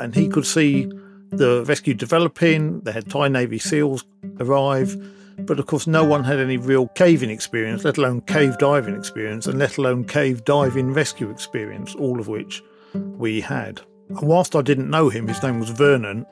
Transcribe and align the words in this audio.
and 0.00 0.14
he 0.14 0.28
could 0.28 0.46
see 0.46 0.90
the 1.30 1.64
rescue 1.66 1.94
developing. 1.94 2.80
They 2.80 2.92
had 2.92 3.08
Thai 3.08 3.28
Navy 3.28 3.58
SEALs 3.58 4.04
arrive, 4.38 4.96
but 5.38 5.58
of 5.58 5.66
course, 5.66 5.86
no 5.86 6.04
one 6.04 6.24
had 6.24 6.38
any 6.38 6.56
real 6.56 6.88
caving 6.88 7.30
experience, 7.30 7.84
let 7.84 7.98
alone 7.98 8.22
cave 8.22 8.58
diving 8.58 8.96
experience, 8.96 9.46
and 9.46 9.58
let 9.58 9.78
alone 9.78 10.04
cave 10.04 10.44
diving 10.44 10.92
rescue 10.92 11.30
experience, 11.30 11.94
all 11.94 12.18
of 12.20 12.28
which 12.28 12.62
we 12.94 13.40
had. 13.40 13.80
And 14.08 14.22
whilst 14.22 14.56
I 14.56 14.62
didn't 14.62 14.90
know 14.90 15.08
him, 15.08 15.28
his 15.28 15.42
name 15.42 15.60
was 15.60 15.70
Vernon, 15.70 16.26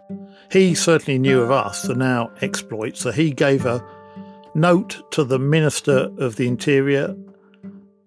he 0.51 0.75
certainly 0.75 1.19
knew 1.19 1.41
of 1.41 1.51
us, 1.51 1.83
the 1.83 1.95
now 1.95 2.33
exploits. 2.41 3.01
So 3.01 3.13
he 3.13 3.31
gave 3.31 3.67
a 3.67 3.85
note 4.55 5.13
to 5.13 5.25
the 5.25 5.39
Minister 5.39 6.11
of 6.19 6.37
the 6.37 6.49
Interior 6.49 7.15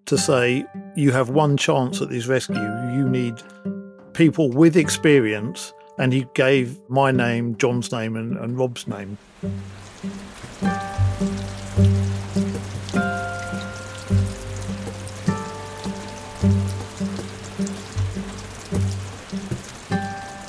to 0.06 0.18
say, 0.18 0.66
You 0.96 1.12
have 1.12 1.30
one 1.30 1.56
chance 1.56 2.02
at 2.02 2.10
this 2.10 2.26
rescue. 2.26 2.56
You 2.56 3.08
need 3.08 3.40
people 4.14 4.50
with 4.50 4.76
experience. 4.76 5.72
And 5.98 6.12
he 6.12 6.26
gave 6.34 6.78
my 6.88 7.10
name, 7.10 7.56
John's 7.56 7.92
name, 7.92 8.16
and, 8.16 8.36
and 8.36 8.58
Rob's 8.58 8.86
name. 8.88 9.18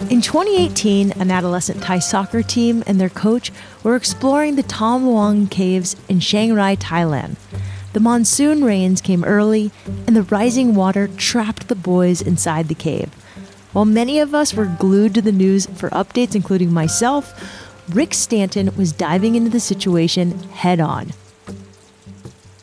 In 0.09 0.21
2018, 0.21 1.11
an 1.13 1.31
adolescent 1.31 1.81
Thai 1.81 1.99
soccer 1.99 2.41
team 2.41 2.83
and 2.87 2.99
their 2.99 3.09
coach 3.09 3.51
were 3.83 3.95
exploring 3.95 4.55
the 4.55 4.63
Tham 4.63 5.05
Luang 5.05 5.47
caves 5.47 5.95
in 6.07 6.19
Chiang 6.19 6.53
Rai, 6.53 6.77
Thailand. 6.77 7.35
The 7.93 7.99
monsoon 7.99 8.63
rains 8.63 9.01
came 9.01 9.23
early, 9.23 9.71
and 10.07 10.15
the 10.15 10.23
rising 10.23 10.73
water 10.73 11.07
trapped 11.07 11.67
the 11.67 11.75
boys 11.75 12.21
inside 12.21 12.67
the 12.67 12.75
cave. 12.75 13.11
While 13.73 13.85
many 13.85 14.19
of 14.19 14.35
us 14.35 14.53
were 14.53 14.65
glued 14.79 15.15
to 15.15 15.21
the 15.21 15.31
news 15.31 15.65
for 15.65 15.89
updates, 15.89 16.35
including 16.35 16.71
myself, 16.71 17.33
Rick 17.89 18.13
Stanton 18.13 18.73
was 18.77 18.91
diving 18.91 19.35
into 19.35 19.49
the 19.49 19.59
situation 19.59 20.37
head 20.49 20.79
on. 20.79 21.11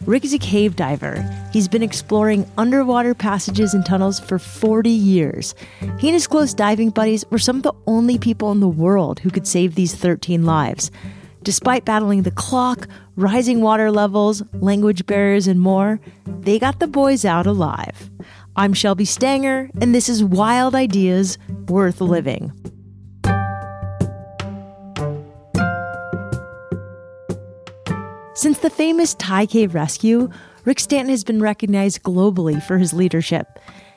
Rick 0.07 0.25
is 0.25 0.33
a 0.33 0.39
cave 0.39 0.77
diver. 0.77 1.23
He's 1.53 1.69
been 1.69 1.83
exploring 1.83 2.51
underwater 2.57 3.15
passages 3.15 3.75
and 3.75 3.85
tunnels 3.85 4.19
for 4.19 4.39
40 4.39 4.89
years. 4.89 5.55
He 5.99 6.09
and 6.09 6.15
his 6.15 6.27
close 6.27 6.55
diving 6.55 6.91
buddies 6.91 7.25
were 7.31 7.39
some 7.39 7.57
of 7.57 7.65
the 7.65 7.75
only 7.87 8.17
people 8.17 8.51
in 8.53 8.61
the 8.61 8.69
world 8.69 9.21
who 9.21 9.31
could 9.31 9.47
save 9.47 9.75
these 9.75 9.95
13 9.95 10.45
lives. 10.47 10.91
Despite 11.43 11.85
battling 11.85 12.23
the 12.23 12.31
clock, 12.31 12.87
rising 13.17 13.61
water 13.63 13.91
levels, 13.91 14.43
language 14.55 15.07
barriers, 15.07 15.47
and 15.47 15.61
more, 15.61 16.01
they 16.27 16.59
got 16.59 16.81
the 16.81 16.87
boys 16.87 17.25
out 17.25 17.47
alive. 17.47 18.11
I'm 18.61 18.75
Shelby 18.75 19.07
Stanger, 19.07 19.71
and 19.81 19.95
this 19.95 20.07
is 20.11 20.23
Wild 20.23 20.75
Ideas 20.75 21.39
Worth 21.69 22.03
Living. 22.03 22.53
Since 28.35 28.59
the 28.59 28.69
famous 28.69 29.15
Thai 29.15 29.47
cave 29.47 29.75
rescue, 29.75 30.29
Rick 30.67 30.79
Stanton 30.81 31.09
has 31.09 31.25
been 31.25 31.41
recognized 31.41 32.03
globally 32.03 32.63
for 32.63 32.77
his 32.77 32.93
leadership. 32.93 33.47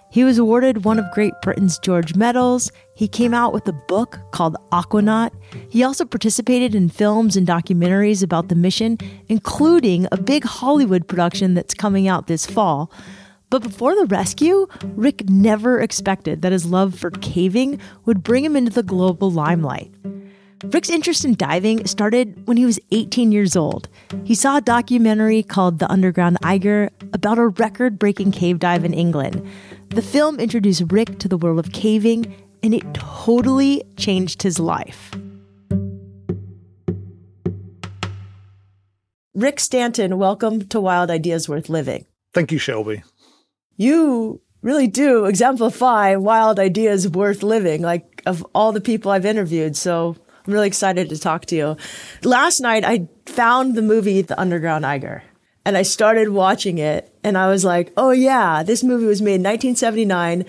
He 0.09 0.23
was 0.23 0.37
awarded 0.37 0.85
one 0.85 0.97
of 0.97 1.11
Great 1.11 1.33
Britain's 1.41 1.77
George 1.77 2.15
Medals. 2.15 2.71
He 2.95 3.09
came 3.09 3.33
out 3.33 3.51
with 3.51 3.67
a 3.67 3.73
book 3.73 4.17
called 4.31 4.55
Aquanaut. 4.71 5.31
He 5.71 5.83
also 5.83 6.05
participated 6.05 6.73
in 6.73 6.87
films 6.87 7.35
and 7.35 7.45
documentaries 7.45 8.23
about 8.23 8.47
the 8.47 8.55
mission, 8.55 8.97
including 9.27 10.07
a 10.13 10.17
big 10.17 10.45
Hollywood 10.45 11.05
production 11.09 11.53
that's 11.53 11.73
coming 11.73 12.07
out 12.07 12.27
this 12.27 12.45
fall. 12.45 12.89
But 13.53 13.61
before 13.61 13.93
the 13.93 14.07
rescue, 14.07 14.65
Rick 14.95 15.29
never 15.29 15.79
expected 15.79 16.41
that 16.41 16.51
his 16.51 16.65
love 16.65 16.95
for 16.95 17.11
caving 17.11 17.79
would 18.03 18.23
bring 18.23 18.43
him 18.43 18.55
into 18.55 18.71
the 18.71 18.81
global 18.81 19.29
limelight. 19.29 19.93
Rick's 20.63 20.89
interest 20.89 21.23
in 21.23 21.35
diving 21.35 21.85
started 21.85 22.47
when 22.47 22.57
he 22.57 22.65
was 22.65 22.79
18 22.89 23.31
years 23.31 23.55
old. 23.55 23.89
He 24.23 24.33
saw 24.33 24.57
a 24.57 24.61
documentary 24.61 25.43
called 25.43 25.77
The 25.77 25.91
Underground 25.91 26.39
Eiger 26.41 26.89
about 27.13 27.37
a 27.37 27.49
record 27.49 27.99
breaking 27.99 28.31
cave 28.31 28.57
dive 28.57 28.83
in 28.83 28.91
England. 28.95 29.47
The 29.89 30.01
film 30.01 30.39
introduced 30.39 30.91
Rick 30.91 31.19
to 31.19 31.27
the 31.27 31.37
world 31.37 31.59
of 31.59 31.73
caving, 31.73 32.33
and 32.63 32.73
it 32.73 32.91
totally 32.95 33.83
changed 33.97 34.41
his 34.41 34.57
life. 34.57 35.11
Rick 39.35 39.59
Stanton, 39.59 40.17
welcome 40.17 40.67
to 40.69 40.81
Wild 40.81 41.11
Ideas 41.11 41.47
Worth 41.47 41.69
Living. 41.69 42.07
Thank 42.33 42.51
you, 42.51 42.57
Shelby. 42.57 43.03
You 43.77 44.41
really 44.61 44.87
do 44.87 45.25
exemplify 45.25 46.15
wild 46.15 46.59
ideas 46.59 47.07
worth 47.07 47.43
living, 47.43 47.81
like 47.81 48.21
of 48.25 48.45
all 48.55 48.71
the 48.71 48.81
people 48.81 49.11
I've 49.11 49.25
interviewed. 49.25 49.75
So 49.75 50.15
I'm 50.45 50.53
really 50.53 50.67
excited 50.67 51.09
to 51.09 51.19
talk 51.19 51.45
to 51.47 51.55
you. 51.55 51.77
Last 52.23 52.59
night, 52.59 52.83
I 52.85 53.07
found 53.25 53.75
the 53.75 53.81
movie 53.81 54.21
The 54.21 54.39
Underground 54.39 54.85
Eiger 54.85 55.23
and 55.65 55.77
I 55.77 55.83
started 55.83 56.29
watching 56.29 56.77
it 56.77 57.13
and 57.23 57.37
I 57.37 57.49
was 57.49 57.63
like, 57.63 57.93
oh 57.95 58.11
yeah, 58.11 58.63
this 58.63 58.83
movie 58.83 59.05
was 59.05 59.21
made 59.21 59.35
in 59.35 59.43
1979. 59.43 60.45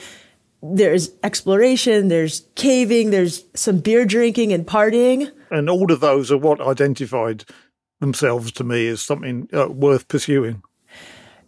There's 0.63 1.11
exploration, 1.23 2.09
there's 2.09 2.47
caving, 2.55 3.11
there's 3.11 3.45
some 3.55 3.79
beer 3.79 4.05
drinking 4.05 4.53
and 4.53 4.67
partying. 4.67 5.31
And 5.51 5.69
all 5.69 5.93
of 5.93 6.01
those 6.01 6.33
are 6.33 6.39
what 6.39 6.61
identified 6.61 7.45
themselves 8.01 8.51
to 8.53 8.65
me 8.65 8.89
as 8.89 9.03
something 9.03 9.49
uh, 9.53 9.69
worth 9.69 10.09
pursuing. 10.09 10.63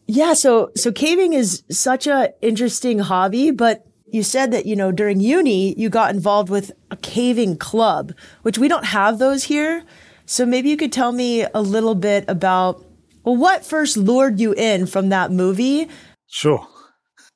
Yeah, 0.06 0.34
so 0.34 0.70
so 0.76 0.92
caving 0.92 1.32
is 1.32 1.64
such 1.70 2.06
a 2.06 2.32
interesting 2.40 3.00
hobby, 3.00 3.50
but 3.50 3.86
you 4.06 4.22
said 4.22 4.52
that, 4.52 4.66
you 4.66 4.76
know, 4.76 4.92
during 4.92 5.20
uni, 5.20 5.74
you 5.78 5.88
got 5.88 6.14
involved 6.14 6.48
with 6.48 6.72
a 6.90 6.96
caving 6.96 7.56
club, 7.56 8.12
which 8.42 8.56
we 8.56 8.68
don't 8.68 8.84
have 8.84 9.18
those 9.18 9.44
here. 9.44 9.82
So 10.26 10.46
maybe 10.46 10.70
you 10.70 10.76
could 10.76 10.92
tell 10.92 11.12
me 11.12 11.42
a 11.42 11.60
little 11.60 11.94
bit 11.94 12.24
about, 12.28 12.84
well, 13.24 13.36
what 13.36 13.64
first 13.64 13.96
lured 13.96 14.40
you 14.40 14.52
in 14.52 14.86
from 14.86 15.08
that 15.08 15.32
movie? 15.32 15.88
Sure. 16.28 16.66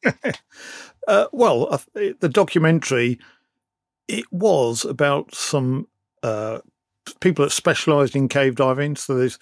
uh, 1.08 1.26
well, 1.32 1.69
uh, 1.72 1.78
the 2.20 2.28
documentary, 2.28 3.19
it 4.08 4.25
was 4.32 4.84
about 4.84 5.34
some 5.34 5.87
uh, 6.22 6.60
people 7.20 7.44
that 7.44 7.50
specialized 7.50 8.16
in 8.16 8.28
cave 8.28 8.56
diving. 8.56 8.97
So 8.97 9.16
there's, 9.16 9.38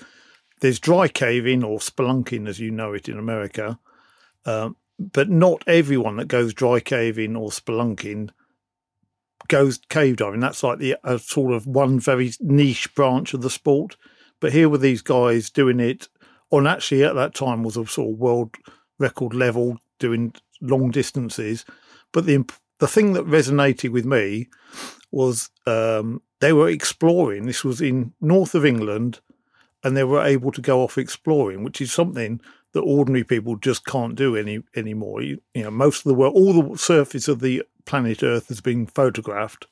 there's 0.60 0.80
dry 0.80 1.08
caving 1.08 1.64
or 1.64 1.78
spelunking, 1.78 2.48
as 2.48 2.60
you 2.60 2.70
know 2.70 2.92
it 2.92 3.08
in 3.08 3.18
America. 3.18 3.78
Um, 4.44 4.76
but 4.98 5.30
not 5.30 5.62
everyone 5.66 6.16
that 6.16 6.28
goes 6.28 6.52
dry 6.52 6.80
caving 6.80 7.36
or 7.36 7.50
spelunking 7.50 8.30
goes 9.46 9.78
cave 9.88 10.16
diving. 10.16 10.40
That's 10.40 10.62
like 10.62 10.78
the 10.78 10.96
sort 11.18 11.54
of 11.54 11.66
one 11.66 12.00
very 12.00 12.32
niche 12.40 12.94
branch 12.94 13.32
of 13.34 13.42
the 13.42 13.50
sport. 13.50 13.96
But 14.40 14.52
here 14.52 14.68
were 14.68 14.78
these 14.78 15.02
guys 15.02 15.50
doing 15.50 15.80
it 15.80 16.08
on 16.50 16.66
actually 16.66 17.04
at 17.04 17.14
that 17.14 17.34
time 17.34 17.62
was 17.62 17.76
a 17.76 17.86
sort 17.86 18.12
of 18.12 18.18
world 18.18 18.54
record 18.98 19.34
level 19.34 19.78
doing 19.98 20.34
long 20.60 20.90
distances. 20.90 21.64
But 22.12 22.26
the 22.26 22.44
the 22.78 22.88
thing 22.88 23.12
that 23.14 23.26
resonated 23.26 23.90
with 23.90 24.04
me 24.04 24.48
was 25.10 25.50
um, 25.66 26.22
they 26.40 26.52
were 26.52 26.68
exploring. 26.68 27.46
This 27.46 27.64
was 27.64 27.80
in 27.80 28.12
north 28.20 28.54
of 28.54 28.64
England, 28.64 29.20
and 29.84 29.96
they 29.96 30.04
were 30.04 30.24
able 30.24 30.52
to 30.52 30.60
go 30.60 30.82
off 30.82 30.98
exploring, 30.98 31.62
which 31.62 31.80
is 31.80 31.92
something 31.92 32.40
that 32.72 32.80
ordinary 32.80 33.24
people 33.24 33.56
just 33.56 33.86
can't 33.86 34.14
do 34.14 34.36
any 34.36 34.62
anymore. 34.76 35.22
You, 35.22 35.40
you 35.54 35.64
know, 35.64 35.70
most 35.70 35.98
of 35.98 36.04
the 36.04 36.14
world, 36.14 36.34
all 36.34 36.52
the 36.52 36.78
surface 36.78 37.28
of 37.28 37.40
the 37.40 37.62
planet 37.86 38.22
Earth 38.22 38.48
has 38.48 38.60
been 38.60 38.86
photographed. 38.86 39.66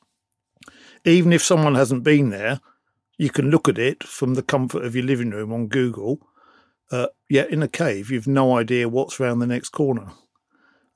Even 1.04 1.32
if 1.32 1.42
someone 1.42 1.74
hasn't 1.74 2.02
been 2.02 2.30
there, 2.30 2.60
you 3.18 3.30
can 3.30 3.50
look 3.50 3.68
at 3.68 3.78
it 3.78 4.02
from 4.02 4.34
the 4.34 4.42
comfort 4.42 4.84
of 4.84 4.94
your 4.94 5.04
living 5.04 5.30
room 5.30 5.52
on 5.52 5.68
Google. 5.68 6.20
Uh, 6.90 7.08
yet 7.28 7.50
in 7.50 7.62
a 7.62 7.68
cave, 7.68 8.10
you've 8.10 8.28
no 8.28 8.56
idea 8.56 8.88
what's 8.88 9.20
around 9.20 9.40
the 9.40 9.46
next 9.46 9.70
corner. 9.70 10.12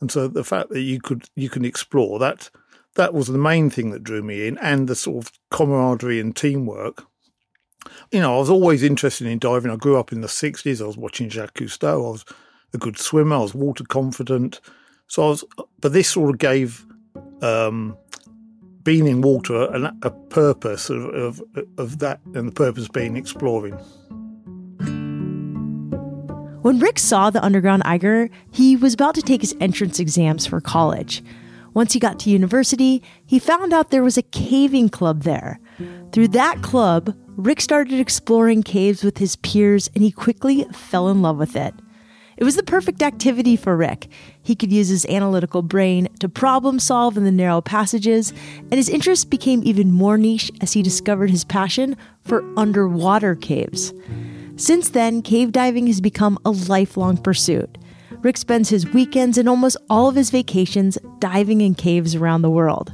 And 0.01 0.11
so 0.11 0.29
the 0.29 0.45
fact 0.45 0.71
that 0.71 0.81
you 0.81 1.01
could 1.01 1.29
you 1.35 1.51
can 1.51 1.65
explore 1.65 2.19
that 2.21 2.51
that 2.95 3.15
was 3.15 3.29
the 3.29 3.39
main 3.39 3.71
thing 3.71 3.91
that 3.91 4.03
drew 4.03 4.23
me 4.23 4.47
in, 4.47 4.59
and 4.59 4.89
the 4.89 4.97
sort 4.97 5.25
of 5.25 5.33
camaraderie 5.51 6.21
and 6.21 6.35
teamwork 6.35 7.07
you 8.11 8.21
know, 8.21 8.37
I 8.37 8.39
was 8.39 8.51
always 8.51 8.83
interested 8.83 9.27
in 9.27 9.39
diving. 9.39 9.71
I 9.71 9.77
grew 9.77 9.99
up 9.99 10.13
in 10.13 10.21
the 10.21 10.29
60s. 10.29 10.83
I 10.83 10.87
was 10.87 10.97
watching 10.97 11.29
Jacques 11.29 11.55
Cousteau. 11.55 11.95
I 11.95 12.11
was 12.11 12.25
a 12.73 12.79
good 12.79 12.99
swimmer. 12.99 13.37
I 13.37 13.41
was 13.41 13.55
water 13.55 13.85
confident. 13.85 14.61
So 15.07 15.25
I 15.25 15.29
was, 15.29 15.45
but 15.81 15.93
this 15.93 16.09
sort 16.09 16.31
of 16.31 16.39
gave 16.39 16.85
um, 17.43 17.97
being 18.83 19.07
in 19.07 19.23
water 19.23 19.65
a, 19.65 19.95
a 20.03 20.11
purpose 20.11 20.91
of, 20.91 21.05
of, 21.07 21.43
of 21.79 21.99
that, 21.99 22.21
and 22.35 22.49
the 22.49 22.53
purpose 22.53 22.89
being 22.89 23.17
exploring. 23.17 23.75
When 26.63 26.79
Rick 26.79 26.99
saw 26.99 27.31
the 27.31 27.43
underground 27.43 27.83
Eiger, 27.87 28.29
he 28.53 28.77
was 28.77 28.93
about 28.93 29.15
to 29.15 29.23
take 29.23 29.41
his 29.41 29.57
entrance 29.61 29.99
exams 29.99 30.47
for 30.47 30.61
college. 30.61 31.23
Once 31.73 31.93
he 31.93 32.01
got 32.01 32.19
to 32.21 32.31
university, 32.31 33.03
he 33.25 33.39
found 33.39 33.73
out 33.73 33.91
there 33.91 34.03
was 34.03 34.19
a 34.19 34.23
caving 34.23 34.89
club 34.89 35.23
there. 35.23 35.59
Through 36.13 36.29
that 36.29 36.61
club, 36.63 37.15
Rick 37.41 37.63
started 37.63 37.99
exploring 37.99 38.63
caves 38.63 39.03
with 39.03 39.17
his 39.17 39.37
peers 39.37 39.89
and 39.95 40.05
he 40.05 40.11
quickly 40.11 40.65
fell 40.73 41.09
in 41.09 41.23
love 41.23 41.39
with 41.39 41.57
it. 41.57 41.73
It 42.37 42.45
was 42.45 42.55
the 42.55 42.63
perfect 42.63 43.03
activity 43.03 43.57
for 43.57 43.75
Rick. 43.75 44.09
He 44.43 44.55
could 44.55 44.71
use 44.71 44.89
his 44.89 45.07
analytical 45.07 45.63
brain 45.63 46.09
to 46.19 46.29
problem 46.29 46.79
solve 46.79 47.17
in 47.17 47.25
the 47.25 47.33
narrow 47.33 47.63
passages, 47.63 48.35
and 48.61 48.75
his 48.75 48.91
interest 48.91 49.31
became 49.31 49.63
even 49.65 49.91
more 49.91 50.19
niche 50.19 50.51
as 50.61 50.75
he 50.75 50.83
discovered 50.83 51.31
his 51.31 51.45
passion 51.45 51.97
for 52.25 52.45
underwater 52.59 53.35
caves. 53.35 53.95
Since 54.57 54.91
then, 54.91 55.23
cave 55.23 55.51
diving 55.51 55.87
has 55.87 56.03
become 56.03 56.39
a 56.45 56.51
lifelong 56.51 57.17
pursuit. 57.17 57.79
Rick 58.21 58.37
spends 58.37 58.69
his 58.69 58.87
weekends 58.93 59.39
and 59.39 59.49
almost 59.49 59.79
all 59.89 60.09
of 60.09 60.15
his 60.15 60.31
vacations 60.31 60.99
diving 61.21 61.63
in 61.63 61.75
caves 61.75 62.15
around 62.15 62.43
the 62.43 62.51
world. 62.51 62.93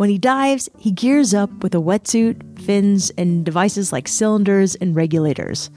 When 0.00 0.08
he 0.08 0.16
dives, 0.16 0.66
he 0.78 0.92
gears 0.92 1.34
up 1.34 1.62
with 1.62 1.74
a 1.74 1.78
wetsuit, 1.78 2.58
fins, 2.62 3.12
and 3.18 3.44
devices 3.44 3.92
like 3.92 4.08
cylinders 4.08 4.74
and 4.76 4.96
regulators. 4.96 5.68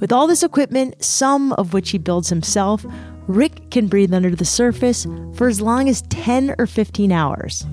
With 0.00 0.10
all 0.10 0.26
this 0.26 0.42
equipment, 0.42 0.96
some 1.04 1.52
of 1.52 1.72
which 1.72 1.90
he 1.90 1.98
builds 1.98 2.28
himself, 2.30 2.84
Rick 3.28 3.70
can 3.70 3.86
breathe 3.86 4.12
under 4.12 4.34
the 4.34 4.44
surface 4.44 5.06
for 5.34 5.46
as 5.46 5.60
long 5.60 5.88
as 5.88 6.02
10 6.08 6.56
or 6.58 6.66
15 6.66 7.12
hours. 7.12 7.64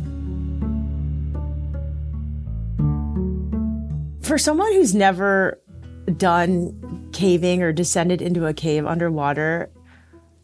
For 4.21 4.38
someone 4.38 4.71
who's 4.73 4.93
never 4.93 5.59
done 6.15 7.09
caving 7.11 7.63
or 7.63 7.73
descended 7.73 8.21
into 8.21 8.45
a 8.45 8.53
cave 8.53 8.85
underwater, 8.85 9.71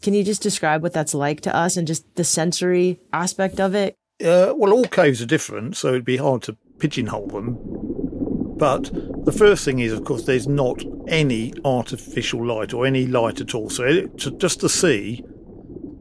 can 0.02 0.14
you 0.14 0.24
just 0.24 0.42
describe 0.42 0.82
what 0.82 0.92
that's 0.92 1.14
like 1.14 1.42
to 1.42 1.54
us 1.54 1.76
and 1.76 1.86
just 1.86 2.12
the 2.16 2.24
sensory 2.24 2.98
aspect 3.12 3.60
of 3.60 3.76
it? 3.76 3.94
Uh, 4.22 4.54
well, 4.56 4.72
all 4.72 4.84
caves 4.84 5.20
are 5.20 5.26
different, 5.26 5.76
so 5.76 5.88
it'd 5.88 6.04
be 6.04 6.16
hard 6.16 6.42
to 6.42 6.56
pigeonhole 6.78 7.28
them. 7.28 7.58
But 8.56 8.90
the 9.24 9.32
first 9.32 9.64
thing 9.64 9.80
is, 9.80 9.92
of 9.92 10.04
course, 10.04 10.24
there's 10.24 10.46
not 10.46 10.84
any 11.08 11.52
artificial 11.64 12.46
light 12.46 12.72
or 12.72 12.86
any 12.86 13.06
light 13.06 13.40
at 13.40 13.54
all. 13.54 13.68
So 13.68 14.06
to, 14.06 14.30
just 14.32 14.60
to 14.60 14.68
see, 14.68 15.24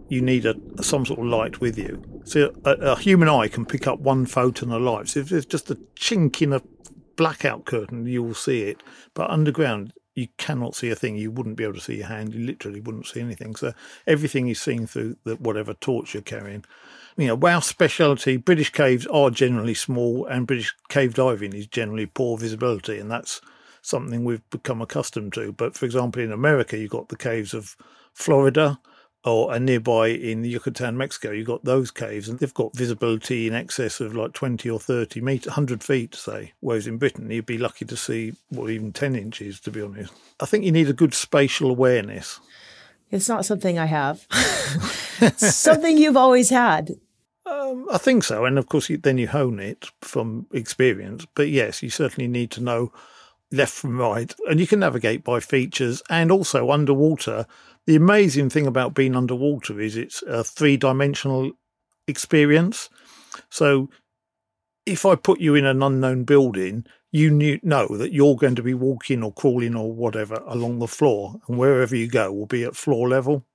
you 0.09 0.21
need 0.21 0.45
a, 0.45 0.55
some 0.83 1.05
sort 1.05 1.19
of 1.19 1.25
light 1.25 1.59
with 1.59 1.77
you. 1.77 2.03
So 2.25 2.53
a, 2.63 2.71
a, 2.71 2.95
human 2.99 3.27
eye 3.27 3.47
can 3.47 3.65
pick 3.65 3.87
up 3.87 3.99
one 3.99 4.27
photon 4.27 4.71
of 4.71 4.81
light. 4.81 5.09
So 5.09 5.21
if 5.21 5.29
there's 5.29 5.47
just 5.47 5.71
a 5.71 5.75
chink 5.95 6.41
in 6.41 6.53
a 6.53 6.61
blackout 7.15 7.65
curtain, 7.65 8.05
you 8.05 8.21
will 8.21 8.35
see 8.35 8.63
it. 8.63 8.83
But 9.15 9.31
underground, 9.31 9.93
you 10.13 10.27
cannot 10.37 10.75
see 10.75 10.91
a 10.91 10.95
thing. 10.95 11.17
You 11.17 11.31
wouldn't 11.31 11.57
be 11.57 11.63
able 11.63 11.73
to 11.73 11.81
see 11.81 11.97
your 11.97 12.07
hand. 12.07 12.35
You 12.35 12.45
literally 12.45 12.81
wouldn't 12.81 13.07
see 13.07 13.19
anything. 13.19 13.55
So 13.55 13.73
everything 14.05 14.47
is 14.47 14.61
seen 14.61 14.85
through 14.85 15.17
the, 15.23 15.35
whatever 15.37 15.73
torch 15.73 16.13
you're 16.13 16.21
carrying. 16.21 16.63
You 17.15 17.27
know, 17.27 17.47
our 17.47 17.61
speciality, 17.61 18.37
British 18.37 18.71
caves 18.71 19.05
are 19.07 19.29
generally 19.29 19.75
small, 19.75 20.25
and 20.25 20.47
British 20.47 20.75
cave 20.89 21.13
diving 21.13 21.53
is 21.53 21.67
generally 21.67 22.07
poor 22.07 22.37
visibility, 22.37 22.97
and 22.97 23.11
that's 23.11 23.39
something 23.81 24.23
we've 24.23 24.49
become 24.49 24.81
accustomed 24.81 25.33
to. 25.33 25.51
But 25.51 25.75
for 25.75 25.85
example, 25.85 26.21
in 26.21 26.31
America, 26.31 26.77
you've 26.77 26.89
got 26.89 27.09
the 27.09 27.17
caves 27.17 27.53
of 27.53 27.75
Florida, 28.13 28.79
or 29.25 29.53
and 29.53 29.65
nearby 29.65 30.07
in 30.07 30.43
Yucatan, 30.43 30.97
Mexico, 30.97 31.31
you've 31.31 31.47
got 31.47 31.63
those 31.63 31.91
caves, 31.91 32.27
and 32.27 32.39
they've 32.39 32.53
got 32.53 32.75
visibility 32.75 33.47
in 33.47 33.53
excess 33.53 34.01
of 34.01 34.15
like 34.15 34.33
20 34.33 34.69
or 34.69 34.79
30 34.79 35.21
meters, 35.21 35.47
100 35.47 35.83
feet, 35.83 36.15
say. 36.15 36.51
Whereas 36.59 36.87
in 36.87 36.97
Britain, 36.97 37.29
you'd 37.29 37.45
be 37.45 37.57
lucky 37.57 37.85
to 37.85 37.95
see, 37.95 38.33
well, 38.51 38.69
even 38.69 38.91
10 38.91 39.15
inches, 39.15 39.59
to 39.61 39.71
be 39.71 39.81
honest. 39.81 40.11
I 40.39 40.45
think 40.45 40.65
you 40.65 40.71
need 40.71 40.89
a 40.89 40.93
good 40.93 41.13
spatial 41.13 41.69
awareness. 41.69 42.39
It's 43.13 43.29
not 43.29 43.45
something 43.45 43.77
I 43.77 43.85
have. 43.85 44.25
something 45.37 45.99
you've 45.99 46.17
always 46.17 46.49
had. 46.49 46.95
Um, 47.45 47.85
I 47.91 47.99
think 47.99 48.23
so. 48.23 48.43
And 48.43 48.57
of 48.57 48.67
course, 48.67 48.89
you, 48.89 48.97
then 48.97 49.19
you 49.19 49.27
hone 49.27 49.59
it 49.59 49.85
from 50.01 50.47
experience. 50.51 51.27
But 51.35 51.49
yes, 51.49 51.83
you 51.83 51.91
certainly 51.91 52.27
need 52.27 52.49
to 52.51 52.63
know 52.63 52.91
left 53.51 53.71
from 53.71 53.99
right. 53.99 54.33
And 54.49 54.59
you 54.59 54.65
can 54.65 54.79
navigate 54.79 55.23
by 55.23 55.41
features 55.41 56.01
and 56.09 56.31
also 56.31 56.71
underwater 56.71 57.45
the 57.85 57.95
amazing 57.95 58.49
thing 58.49 58.65
about 58.65 58.95
being 58.95 59.15
underwater 59.15 59.79
is 59.79 59.95
it's 59.95 60.23
a 60.23 60.43
three 60.43 60.75
dimensional 60.75 61.51
experience. 62.07 62.89
So 63.51 63.91
if 64.87 65.05
I 65.05 65.13
put 65.15 65.39
you 65.39 65.53
in 65.53 65.65
an 65.65 65.83
unknown 65.83 66.23
building, 66.23 66.87
you 67.13 67.29
knew, 67.29 67.59
know 67.61 67.87
that 67.95 68.11
you're 68.11 68.35
going 68.35 68.55
to 68.55 68.63
be 68.63 68.73
walking 68.73 69.21
or 69.21 69.31
crawling 69.31 69.75
or 69.75 69.93
whatever 69.93 70.41
along 70.47 70.79
the 70.79 70.87
floor, 70.87 71.39
and 71.47 71.59
wherever 71.59 71.95
you 71.95 72.07
go 72.07 72.33
will 72.33 72.47
be 72.47 72.63
at 72.63 72.75
floor 72.75 73.07
level. 73.07 73.45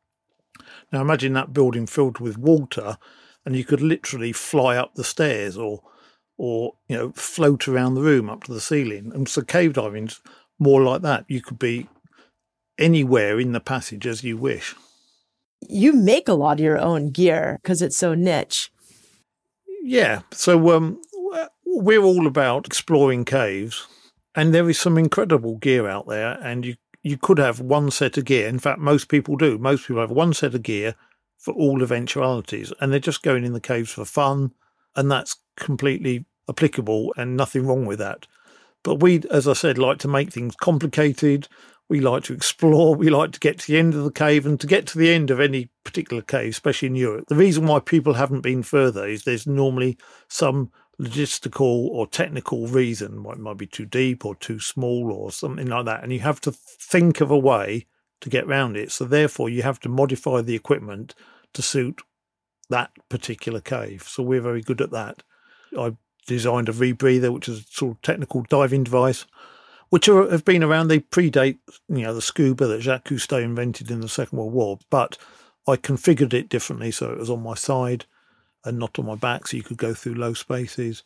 Now 0.92 1.00
imagine 1.00 1.32
that 1.32 1.52
building 1.52 1.86
filled 1.86 2.20
with 2.20 2.38
water, 2.38 2.98
and 3.44 3.56
you 3.56 3.64
could 3.64 3.80
literally 3.80 4.32
fly 4.32 4.76
up 4.76 4.94
the 4.94 5.02
stairs 5.02 5.58
or, 5.58 5.82
or 6.36 6.74
you 6.88 6.96
know, 6.96 7.12
float 7.16 7.66
around 7.66 7.96
the 7.96 8.00
room 8.00 8.30
up 8.30 8.44
to 8.44 8.54
the 8.54 8.60
ceiling. 8.60 9.10
And 9.12 9.28
so 9.28 9.42
cave 9.42 9.72
diving's 9.72 10.20
more 10.60 10.80
like 10.80 11.02
that. 11.02 11.24
You 11.26 11.42
could 11.42 11.58
be 11.58 11.88
anywhere 12.78 13.40
in 13.40 13.50
the 13.50 13.60
passage 13.60 14.06
as 14.06 14.22
you 14.22 14.36
wish. 14.36 14.76
You 15.68 15.92
make 15.94 16.28
a 16.28 16.34
lot 16.34 16.60
of 16.60 16.64
your 16.64 16.78
own 16.78 17.10
gear 17.10 17.58
because 17.60 17.82
it's 17.82 17.98
so 17.98 18.14
niche. 18.14 18.70
Yeah. 19.82 20.20
So 20.30 20.76
um, 20.76 21.00
we're 21.82 22.02
all 22.02 22.26
about 22.26 22.66
exploring 22.66 23.24
caves, 23.24 23.86
and 24.34 24.54
there 24.54 24.68
is 24.68 24.78
some 24.78 24.98
incredible 24.98 25.56
gear 25.56 25.88
out 25.88 26.06
there. 26.06 26.38
And 26.42 26.64
you 26.64 26.76
you 27.02 27.16
could 27.16 27.38
have 27.38 27.60
one 27.60 27.90
set 27.90 28.18
of 28.18 28.24
gear. 28.24 28.48
In 28.48 28.58
fact, 28.58 28.80
most 28.80 29.08
people 29.08 29.36
do. 29.36 29.56
Most 29.56 29.86
people 29.86 30.00
have 30.00 30.10
one 30.10 30.34
set 30.34 30.54
of 30.54 30.62
gear 30.62 30.94
for 31.38 31.54
all 31.54 31.82
eventualities, 31.82 32.72
and 32.80 32.92
they're 32.92 33.00
just 33.00 33.22
going 33.22 33.44
in 33.44 33.52
the 33.52 33.60
caves 33.60 33.92
for 33.92 34.04
fun, 34.04 34.52
and 34.96 35.10
that's 35.10 35.36
completely 35.56 36.24
applicable 36.48 37.12
and 37.16 37.36
nothing 37.36 37.66
wrong 37.66 37.86
with 37.86 37.98
that. 37.98 38.26
But 38.82 38.96
we, 38.96 39.22
as 39.30 39.46
I 39.46 39.52
said, 39.52 39.78
like 39.78 39.98
to 39.98 40.08
make 40.08 40.32
things 40.32 40.56
complicated. 40.56 41.48
We 41.88 42.00
like 42.00 42.24
to 42.24 42.34
explore. 42.34 42.94
We 42.94 43.08
like 43.08 43.32
to 43.32 43.40
get 43.40 43.58
to 43.60 43.66
the 43.66 43.78
end 43.78 43.94
of 43.94 44.04
the 44.04 44.12
cave 44.12 44.44
and 44.44 44.60
to 44.60 44.66
get 44.66 44.86
to 44.88 44.98
the 44.98 45.10
end 45.10 45.30
of 45.30 45.40
any 45.40 45.70
particular 45.84 46.22
cave, 46.22 46.50
especially 46.50 46.88
in 46.88 46.96
Europe. 46.96 47.24
The 47.28 47.34
reason 47.34 47.66
why 47.66 47.80
people 47.80 48.14
haven't 48.14 48.42
been 48.42 48.62
further 48.62 49.06
is 49.06 49.24
there's 49.24 49.46
normally 49.46 49.96
some 50.28 50.70
logistical 51.00 51.88
or 51.88 52.06
technical 52.06 52.66
reason 52.66 53.22
why 53.22 53.32
it 53.32 53.38
might 53.38 53.56
be 53.56 53.66
too 53.66 53.86
deep 53.86 54.24
or 54.24 54.34
too 54.34 54.58
small 54.58 55.12
or 55.12 55.30
something 55.30 55.66
like 55.66 55.84
that. 55.84 56.02
And 56.02 56.12
you 56.12 56.20
have 56.20 56.40
to 56.42 56.52
think 56.52 57.20
of 57.20 57.30
a 57.30 57.38
way 57.38 57.86
to 58.20 58.30
get 58.30 58.44
around 58.44 58.76
it. 58.76 58.90
So 58.90 59.04
therefore, 59.04 59.48
you 59.48 59.62
have 59.62 59.80
to 59.80 59.88
modify 59.88 60.40
the 60.40 60.56
equipment 60.56 61.14
to 61.54 61.62
suit 61.62 62.02
that 62.68 62.90
particular 63.08 63.60
cave. 63.60 64.02
So 64.02 64.22
we're 64.22 64.40
very 64.40 64.60
good 64.60 64.80
at 64.80 64.90
that. 64.90 65.22
I 65.78 65.96
designed 66.26 66.68
a 66.68 66.72
rebreather, 66.72 67.32
which 67.32 67.48
is 67.48 67.60
a 67.60 67.64
sort 67.70 67.96
of 67.96 68.02
technical 68.02 68.42
diving 68.42 68.84
device 68.84 69.24
which 69.90 70.08
are, 70.08 70.30
have 70.30 70.44
been 70.44 70.62
around. 70.62 70.88
They 70.88 71.00
predate, 71.00 71.58
you 71.88 72.02
know, 72.02 72.14
the 72.14 72.22
scuba 72.22 72.66
that 72.66 72.80
Jacques 72.80 73.08
Cousteau 73.08 73.42
invented 73.42 73.90
in 73.90 74.00
the 74.00 74.08
Second 74.08 74.38
World 74.38 74.52
War. 74.52 74.78
But 74.90 75.18
I 75.66 75.76
configured 75.76 76.34
it 76.34 76.48
differently 76.48 76.90
so 76.90 77.10
it 77.10 77.18
was 77.18 77.30
on 77.30 77.42
my 77.42 77.54
side 77.54 78.06
and 78.64 78.78
not 78.78 78.98
on 78.98 79.06
my 79.06 79.14
back, 79.14 79.46
so 79.46 79.56
you 79.56 79.62
could 79.62 79.78
go 79.78 79.94
through 79.94 80.14
low 80.14 80.34
spaces. 80.34 81.02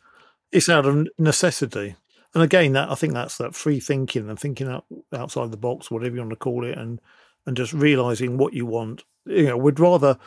It's 0.51 0.69
out 0.69 0.85
of 0.85 1.07
necessity. 1.17 1.95
And 2.33 2.43
again, 2.43 2.73
that 2.73 2.89
I 2.89 2.95
think 2.95 3.13
that's 3.13 3.37
that 3.37 3.55
free 3.55 3.79
thinking 3.79 4.29
and 4.29 4.39
thinking 4.39 4.67
out, 4.67 4.85
outside 5.13 5.51
the 5.51 5.57
box, 5.57 5.91
whatever 5.91 6.15
you 6.15 6.21
want 6.21 6.31
to 6.31 6.35
call 6.35 6.65
it, 6.65 6.77
and 6.77 6.99
and 7.45 7.57
just 7.57 7.73
realizing 7.73 8.37
what 8.37 8.53
you 8.53 8.65
want. 8.65 9.03
You 9.25 9.47
know, 9.47 9.57
we'd 9.57 9.79
rather 9.79 10.17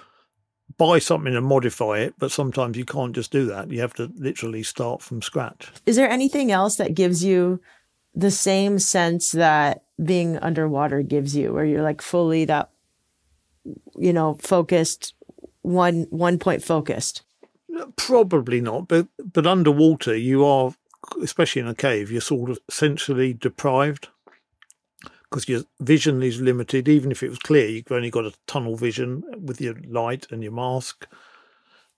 buy 0.79 0.99
something 0.99 1.35
and 1.35 1.47
modify 1.47 1.99
it, 1.99 2.15
but 2.19 2.33
sometimes 2.33 2.77
you 2.77 2.85
can't 2.85 3.15
just 3.15 3.31
do 3.31 3.47
that. 3.47 3.71
You 3.71 3.81
have 3.81 3.95
to 3.95 4.11
literally 4.17 4.62
start 4.62 5.03
from 5.03 5.23
scratch. 5.23 5.69
Is 5.87 5.97
there 5.97 6.11
anything 6.11 6.50
else 6.53 6.77
that 6.77 6.95
gives 6.95 7.25
you 7.25 7.61
the 8.15 8.31
same 8.31 8.79
sense 8.79 9.33
that 9.33 9.85
being 10.03 10.39
underwater 10.39 11.03
gives 11.03 11.35
you, 11.37 11.53
where 11.53 11.65
you're 11.65 11.83
like 11.83 12.03
fully 12.03 12.45
that, 12.47 12.71
you 13.97 14.12
know, 14.12 14.35
focused, 14.41 15.15
one 15.67 16.07
one 16.11 16.39
point 16.39 16.63
focused? 16.63 17.23
Probably 17.97 18.61
not, 18.61 18.89
but 18.89 19.09
but 19.33 19.47
underwater 19.47 20.17
you 20.17 20.45
are, 20.45 20.75
especially 21.23 21.61
in 21.61 21.69
a 21.69 21.75
cave, 21.75 22.11
you're 22.11 22.21
sort 22.21 22.51
of 22.51 22.59
essentially 22.69 23.35
deprived 23.35 24.09
because 25.25 25.49
your 25.49 25.63
vision 25.81 26.23
is 26.23 26.41
limited. 26.41 26.89
Even 26.89 27.11
if 27.11 27.23
it 27.23 27.29
was 27.29 27.39
clear, 27.41 27.69
you've 27.69 27.91
only 27.91 28.11
got 28.11 28.25
a 28.25 28.33
tunnel 28.47 28.77
vision 28.77 29.25
with 29.45 29.61
your 29.61 29.75
light 29.89 30.27
and 30.31 30.43
your 30.43 30.53
mask, 30.53 31.07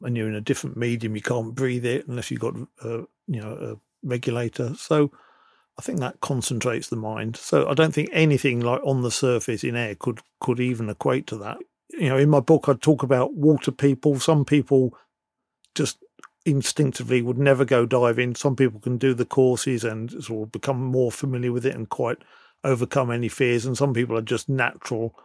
and 0.03 0.17
you're 0.17 0.29
in 0.29 0.35
a 0.35 0.41
different 0.41 0.77
medium. 0.77 1.15
You 1.15 1.23
can't 1.23 1.55
breathe 1.55 1.85
it 1.85 2.09
unless 2.09 2.31
you've 2.31 2.41
got, 2.41 2.57
a, 2.83 3.05
you 3.27 3.41
know, 3.41 3.53
a 3.53 4.07
regulator. 4.07 4.75
So 4.75 5.13
I 5.79 5.83
think 5.83 6.01
that 6.01 6.21
concentrates 6.21 6.89
the 6.89 6.97
mind. 6.97 7.37
So 7.37 7.69
I 7.69 7.75
don't 7.75 7.95
think 7.95 8.09
anything 8.13 8.61
like 8.61 8.81
on 8.83 9.03
the 9.03 9.11
surface 9.11 9.63
in 9.63 9.77
air 9.77 9.95
could 9.95 10.21
could 10.41 10.59
even 10.59 10.89
equate 10.89 11.27
to 11.29 11.37
that. 11.37 11.59
You 11.91 12.11
know, 12.11 12.19
in 12.19 12.29
my 12.29 12.41
book, 12.41 12.69
I 12.69 12.75
talk 12.75 13.03
about 13.03 13.35
water 13.35 13.71
people. 13.71 14.19
Some 14.21 14.45
people 14.45 14.97
just 15.75 16.03
instinctively 16.45 17.23
would 17.23 17.39
never 17.39 17.65
go 17.65 17.87
diving. 17.87 18.35
Some 18.35 18.57
people 18.57 18.81
can 18.81 18.99
do 18.99 19.15
the 19.15 19.25
courses 19.25 19.85
and 19.85 20.11
sort 20.23 20.49
of 20.49 20.53
become 20.53 20.83
more 20.83 21.11
familiar 21.11 21.53
with 21.53 21.67
it 21.67 21.75
and 21.75 21.89
quite 21.89 22.19
overcome 22.65 23.11
any 23.11 23.29
fears. 23.29 23.65
And 23.65 23.77
some 23.77 23.95
people 23.95 24.17
are 24.17 24.23
just 24.23 24.49
natural 24.49 25.19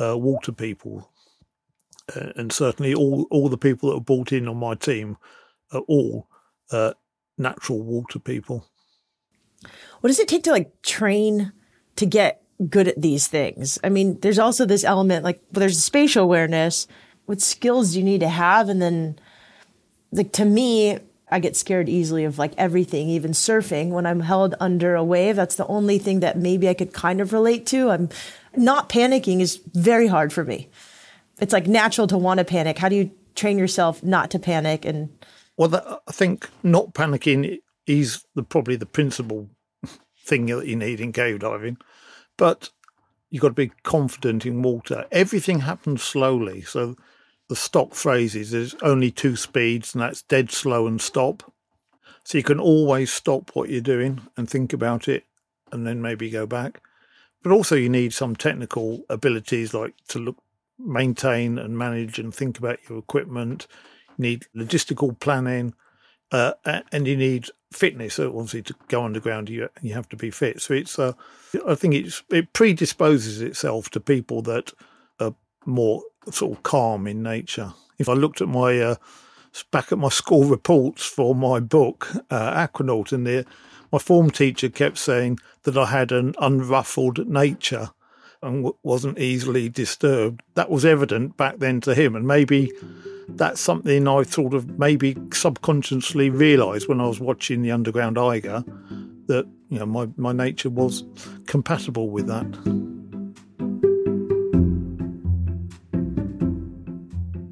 uh, 0.00 0.16
water 0.16 0.52
people. 0.52 1.10
Uh, 2.14 2.30
and 2.36 2.52
certainly, 2.52 2.94
all 2.94 3.26
all 3.30 3.48
the 3.48 3.58
people 3.58 3.90
that 3.90 3.96
are 3.96 4.00
brought 4.00 4.32
in 4.32 4.48
on 4.48 4.56
my 4.56 4.74
team 4.74 5.16
are 5.72 5.82
all 5.82 6.28
uh, 6.72 6.92
natural 7.38 7.80
water 7.80 8.18
people 8.18 8.66
what 10.00 10.08
does 10.08 10.18
it 10.18 10.28
take 10.28 10.44
to 10.44 10.50
like 10.50 10.82
train 10.82 11.52
to 11.96 12.06
get 12.06 12.41
good 12.68 12.88
at 12.88 13.00
these 13.00 13.26
things. 13.26 13.78
I 13.82 13.88
mean, 13.88 14.18
there's 14.20 14.38
also 14.38 14.64
this 14.64 14.84
element 14.84 15.24
like 15.24 15.42
well, 15.52 15.60
there's 15.60 15.82
spatial 15.82 16.24
awareness. 16.24 16.86
What 17.26 17.40
skills 17.40 17.92
do 17.92 17.98
you 17.98 18.04
need 18.04 18.20
to 18.20 18.28
have? 18.28 18.68
And 18.68 18.82
then, 18.82 19.18
like 20.10 20.32
to 20.32 20.44
me, 20.44 20.98
I 21.30 21.38
get 21.38 21.56
scared 21.56 21.88
easily 21.88 22.24
of 22.24 22.38
like 22.38 22.52
everything, 22.58 23.08
even 23.08 23.32
surfing. 23.32 23.88
When 23.88 24.06
I'm 24.06 24.20
held 24.20 24.54
under 24.60 24.94
a 24.94 25.04
wave, 25.04 25.36
that's 25.36 25.56
the 25.56 25.66
only 25.66 25.98
thing 25.98 26.20
that 26.20 26.36
maybe 26.36 26.68
I 26.68 26.74
could 26.74 26.92
kind 26.92 27.20
of 27.20 27.32
relate 27.32 27.66
to. 27.66 27.90
I'm 27.90 28.10
not 28.54 28.88
panicking 28.88 29.40
is 29.40 29.60
very 29.72 30.06
hard 30.06 30.32
for 30.32 30.44
me. 30.44 30.68
It's 31.40 31.52
like 31.52 31.66
natural 31.66 32.06
to 32.08 32.18
want 32.18 32.38
to 32.38 32.44
panic. 32.44 32.78
How 32.78 32.88
do 32.88 32.96
you 32.96 33.10
train 33.34 33.58
yourself 33.58 34.02
not 34.02 34.30
to 34.32 34.38
panic? 34.38 34.84
And 34.84 35.08
well, 35.56 36.02
I 36.06 36.12
think 36.12 36.48
not 36.62 36.92
panicking 36.92 37.60
is 37.86 38.24
the, 38.34 38.42
probably 38.42 38.76
the 38.76 38.86
principal 38.86 39.48
thing 40.24 40.46
that 40.46 40.66
you 40.66 40.76
need 40.76 41.00
in 41.00 41.12
cave 41.12 41.40
diving, 41.40 41.78
but 42.36 42.70
you've 43.30 43.42
got 43.42 43.48
to 43.48 43.54
be 43.54 43.72
confident 43.82 44.44
in 44.46 44.62
water. 44.62 45.06
Everything 45.10 45.60
happens 45.60 46.02
slowly, 46.02 46.62
so 46.62 46.96
the 47.48 47.56
stock 47.56 47.94
phrase 47.94 48.34
is 48.34 48.50
there's 48.50 48.74
only 48.82 49.10
two 49.10 49.36
speeds, 49.36 49.94
and 49.94 50.02
that's 50.02 50.22
dead 50.22 50.50
slow 50.50 50.86
and 50.86 51.00
stop. 51.00 51.52
So 52.24 52.38
you 52.38 52.44
can 52.44 52.60
always 52.60 53.12
stop 53.12 53.50
what 53.54 53.68
you're 53.68 53.80
doing 53.80 54.20
and 54.36 54.48
think 54.48 54.72
about 54.72 55.08
it, 55.08 55.24
and 55.72 55.86
then 55.86 56.00
maybe 56.00 56.30
go 56.30 56.46
back. 56.46 56.80
But 57.42 57.52
also, 57.52 57.74
you 57.74 57.88
need 57.88 58.12
some 58.12 58.36
technical 58.36 59.02
abilities 59.10 59.74
like 59.74 59.94
to 60.08 60.18
look, 60.18 60.36
maintain, 60.78 61.58
and 61.58 61.76
manage 61.76 62.18
and 62.18 62.34
think 62.34 62.58
about 62.58 62.78
your 62.88 62.98
equipment. 62.98 63.66
You 64.16 64.22
need 64.22 64.46
logistical 64.54 65.18
planning, 65.18 65.74
uh, 66.32 66.52
and 66.90 67.06
you 67.06 67.16
need 67.16 67.50
fitness. 67.72 68.14
So 68.14 68.28
obviously, 68.28 68.62
to 68.62 68.74
go 68.88 69.04
underground, 69.04 69.48
you 69.48 69.68
you 69.82 69.94
have 69.94 70.08
to 70.08 70.16
be 70.16 70.30
fit. 70.30 70.60
So 70.60 70.74
it's, 70.74 70.98
uh, 70.98 71.12
I 71.66 71.74
think 71.74 71.94
it's 71.94 72.22
it 72.30 72.52
predisposes 72.52 73.40
itself 73.40 73.90
to 73.90 74.00
people 74.00 74.42
that 74.42 74.72
are 75.20 75.34
more 75.66 76.02
sort 76.30 76.56
of 76.56 76.62
calm 76.62 77.06
in 77.06 77.22
nature. 77.22 77.74
If 77.98 78.08
I 78.08 78.14
looked 78.14 78.40
at 78.40 78.48
my 78.48 78.80
uh, 78.80 78.94
back 79.70 79.92
at 79.92 79.98
my 79.98 80.08
school 80.08 80.44
reports 80.44 81.04
for 81.04 81.34
my 81.34 81.60
book, 81.60 82.08
uh, 82.30 82.66
Aquanaut, 82.66 83.12
and 83.12 83.26
the 83.26 83.44
my 83.92 83.98
form 83.98 84.30
teacher 84.30 84.70
kept 84.70 84.98
saying 84.98 85.38
that 85.64 85.76
I 85.76 85.86
had 85.86 86.12
an 86.12 86.34
unruffled 86.38 87.26
nature 87.26 87.90
and 88.42 88.64
w- 88.64 88.76
wasn't 88.82 89.18
easily 89.18 89.68
disturbed. 89.68 90.42
That 90.54 90.70
was 90.70 90.84
evident 90.84 91.36
back 91.36 91.58
then 91.58 91.80
to 91.82 91.94
him, 91.94 92.16
and 92.16 92.26
maybe 92.26 92.72
that's 93.28 93.60
something 93.60 94.08
I 94.08 94.22
sort 94.24 94.54
of 94.54 94.78
maybe 94.78 95.16
subconsciously 95.32 96.30
realised 96.30 96.88
when 96.88 97.00
I 97.00 97.06
was 97.06 97.20
watching 97.20 97.62
the 97.62 97.70
Underground 97.70 98.18
Eiger 98.18 98.64
that 99.26 99.46
you 99.68 99.78
know 99.78 99.86
my, 99.86 100.08
my 100.16 100.32
nature 100.32 100.70
was 100.70 101.04
compatible 101.46 102.10
with 102.10 102.26
that. 102.26 102.46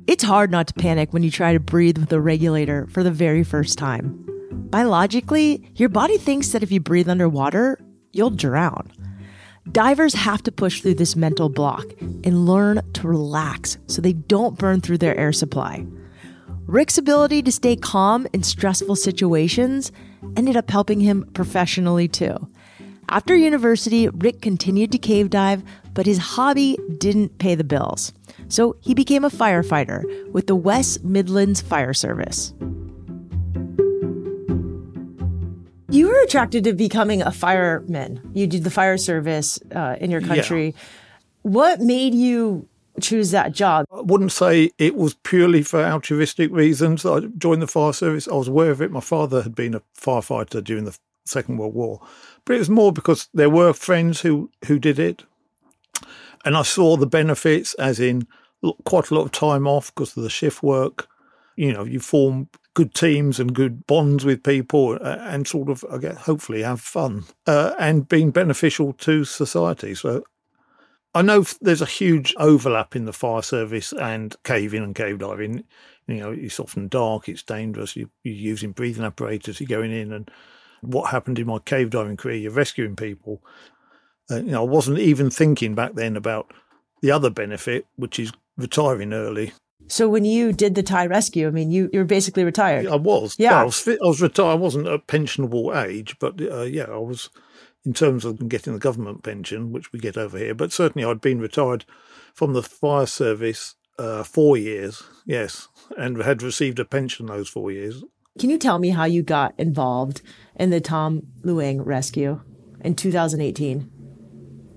It's 0.06 0.24
hard 0.24 0.50
not 0.50 0.66
to 0.66 0.74
panic 0.74 1.12
when 1.12 1.22
you 1.22 1.30
try 1.30 1.52
to 1.52 1.60
breathe 1.60 1.96
with 1.96 2.12
a 2.12 2.20
regulator 2.20 2.88
for 2.90 3.02
the 3.02 3.12
very 3.12 3.44
first 3.44 3.78
time. 3.78 4.26
Biologically, 4.70 5.70
your 5.76 5.88
body 5.88 6.18
thinks 6.18 6.48
that 6.48 6.62
if 6.62 6.70
you 6.70 6.80
breathe 6.80 7.08
underwater, 7.08 7.78
you'll 8.12 8.30
drown. 8.30 8.90
Divers 9.72 10.14
have 10.14 10.42
to 10.44 10.52
push 10.52 10.80
through 10.80 10.94
this 10.94 11.14
mental 11.14 11.48
block 11.48 11.84
and 12.00 12.46
learn 12.46 12.80
to 12.94 13.06
relax 13.06 13.78
so 13.86 14.02
they 14.02 14.14
don't 14.14 14.58
burn 14.58 14.80
through 14.80 14.98
their 14.98 15.16
air 15.16 15.32
supply. 15.32 15.86
Rick's 16.66 16.98
ability 16.98 17.42
to 17.42 17.52
stay 17.52 17.76
calm 17.76 18.26
in 18.32 18.42
stressful 18.42 18.96
situations 18.96 19.92
ended 20.36 20.56
up 20.56 20.70
helping 20.70 21.00
him 21.00 21.28
professionally 21.34 22.08
too. 22.08 22.48
After 23.08 23.36
university, 23.36 24.08
Rick 24.08 24.40
continued 24.40 24.92
to 24.92 24.98
cave 24.98 25.30
dive, 25.30 25.62
but 25.94 26.06
his 26.06 26.18
hobby 26.18 26.78
didn't 26.98 27.38
pay 27.38 27.54
the 27.54 27.64
bills. 27.64 28.12
So 28.48 28.76
he 28.80 28.94
became 28.94 29.24
a 29.24 29.30
firefighter 29.30 30.30
with 30.32 30.46
the 30.46 30.56
West 30.56 31.04
Midlands 31.04 31.60
Fire 31.60 31.94
Service. 31.94 32.54
You 35.90 36.06
were 36.06 36.22
attracted 36.22 36.62
to 36.64 36.72
becoming 36.72 37.20
a 37.20 37.32
fireman. 37.32 38.30
You 38.32 38.46
did 38.46 38.62
the 38.62 38.70
fire 38.70 38.96
service 38.96 39.58
uh, 39.74 39.96
in 40.00 40.08
your 40.12 40.20
country. 40.20 40.66
Yeah. 40.66 40.80
What 41.42 41.80
made 41.80 42.14
you 42.14 42.68
choose 43.00 43.32
that 43.32 43.52
job? 43.52 43.86
I 43.92 44.02
wouldn't 44.02 44.30
say 44.30 44.70
it 44.78 44.94
was 44.94 45.14
purely 45.14 45.64
for 45.64 45.82
altruistic 45.82 46.52
reasons 46.52 47.04
I 47.04 47.20
joined 47.36 47.62
the 47.62 47.66
fire 47.66 47.92
service. 47.92 48.28
I 48.28 48.34
was 48.34 48.46
aware 48.46 48.70
of 48.70 48.80
it. 48.80 48.92
My 48.92 49.00
father 49.00 49.42
had 49.42 49.56
been 49.56 49.74
a 49.74 49.82
firefighter 49.98 50.62
during 50.62 50.84
the 50.84 50.96
Second 51.26 51.56
World 51.56 51.74
War, 51.74 52.00
but 52.44 52.54
it 52.54 52.60
was 52.60 52.70
more 52.70 52.92
because 52.92 53.28
there 53.34 53.50
were 53.50 53.72
friends 53.72 54.20
who 54.20 54.48
who 54.66 54.78
did 54.78 55.00
it, 55.00 55.24
and 56.44 56.56
I 56.56 56.62
saw 56.62 56.96
the 56.96 57.06
benefits, 57.06 57.74
as 57.74 57.98
in 57.98 58.28
quite 58.84 59.10
a 59.10 59.14
lot 59.14 59.24
of 59.24 59.32
time 59.32 59.66
off 59.66 59.92
because 59.92 60.16
of 60.16 60.22
the 60.22 60.30
shift 60.30 60.62
work. 60.62 61.08
You 61.56 61.72
know, 61.72 61.84
you 61.84 61.98
form 61.98 62.48
good 62.74 62.94
teams 62.94 63.40
and 63.40 63.54
good 63.54 63.86
bonds 63.86 64.24
with 64.24 64.42
people 64.42 64.98
uh, 65.00 65.16
and 65.20 65.46
sort 65.46 65.68
of, 65.68 65.84
I 65.90 65.98
guess, 65.98 66.16
hopefully 66.18 66.62
have 66.62 66.80
fun 66.80 67.24
uh, 67.46 67.74
and 67.78 68.08
being 68.08 68.30
beneficial 68.30 68.92
to 68.94 69.24
society. 69.24 69.94
So 69.94 70.24
I 71.14 71.22
know 71.22 71.44
there's 71.60 71.82
a 71.82 71.86
huge 71.86 72.34
overlap 72.38 72.94
in 72.94 73.04
the 73.04 73.12
fire 73.12 73.42
service 73.42 73.92
and 73.92 74.36
caving 74.44 74.84
and 74.84 74.94
cave 74.94 75.18
diving. 75.18 75.64
You 76.06 76.16
know, 76.16 76.30
it's 76.30 76.60
often 76.60 76.88
dark, 76.88 77.28
it's 77.28 77.42
dangerous, 77.42 77.96
you, 77.96 78.10
are 78.26 78.28
using 78.28 78.72
breathing 78.72 79.04
apparatus, 79.04 79.60
you're 79.60 79.68
going 79.68 79.92
in. 79.92 80.12
And 80.12 80.30
what 80.80 81.10
happened 81.10 81.38
in 81.38 81.46
my 81.46 81.58
cave 81.58 81.90
diving 81.90 82.16
career, 82.16 82.36
you're 82.36 82.52
rescuing 82.52 82.96
people. 82.96 83.42
Uh, 84.30 84.36
you 84.36 84.52
know, 84.52 84.62
I 84.62 84.68
wasn't 84.68 84.98
even 84.98 85.30
thinking 85.30 85.74
back 85.74 85.94
then 85.94 86.16
about 86.16 86.52
the 87.02 87.10
other 87.10 87.30
benefit, 87.30 87.86
which 87.96 88.20
is 88.20 88.32
retiring 88.56 89.12
early. 89.12 89.52
So 89.90 90.08
when 90.08 90.24
you 90.24 90.52
did 90.52 90.76
the 90.76 90.82
Thai 90.82 91.06
rescue, 91.06 91.48
I 91.48 91.50
mean, 91.50 91.70
you 91.70 91.90
you 91.92 91.98
were 91.98 92.04
basically 92.04 92.44
retired. 92.44 92.86
I 92.86 92.96
was. 92.96 93.34
Yeah, 93.38 93.50
well, 93.50 93.60
I 93.60 93.64
was. 93.64 93.88
I 93.88 94.06
was 94.06 94.22
retired. 94.22 94.52
I 94.52 94.54
wasn't 94.54 94.86
at 94.86 95.06
pensionable 95.06 95.76
age, 95.84 96.16
but 96.18 96.40
uh, 96.40 96.62
yeah, 96.62 96.84
I 96.84 96.98
was. 96.98 97.30
In 97.82 97.94
terms 97.94 98.26
of 98.26 98.46
getting 98.46 98.74
the 98.74 98.78
government 98.78 99.22
pension, 99.22 99.72
which 99.72 99.90
we 99.90 99.98
get 99.98 100.18
over 100.18 100.36
here, 100.36 100.54
but 100.54 100.70
certainly 100.70 101.02
I'd 101.02 101.22
been 101.22 101.40
retired 101.40 101.86
from 102.34 102.52
the 102.52 102.62
fire 102.62 103.06
service 103.06 103.74
uh, 103.98 104.22
four 104.22 104.58
years, 104.58 105.02
yes, 105.24 105.68
and 105.96 106.22
had 106.22 106.42
received 106.42 106.78
a 106.78 106.84
pension 106.84 107.24
those 107.26 107.48
four 107.48 107.72
years. 107.72 108.04
Can 108.38 108.50
you 108.50 108.58
tell 108.58 108.78
me 108.78 108.90
how 108.90 109.04
you 109.04 109.22
got 109.22 109.54
involved 109.58 110.20
in 110.56 110.68
the 110.68 110.80
Tham 110.80 111.26
Luang 111.42 111.82
rescue 111.82 112.40
in 112.82 112.94
2018? 112.94 113.90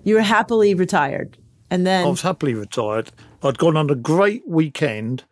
You 0.03 0.15
were 0.15 0.21
happily 0.21 0.73
retired, 0.73 1.37
and 1.69 1.85
then 1.85 2.05
I 2.05 2.09
was 2.09 2.21
happily 2.21 2.53
retired, 2.53 3.11
I'd 3.43 3.57
gone 3.57 3.75
on 3.75 3.89
a 3.89 3.95
great 3.95 4.47
weekend 4.47 5.25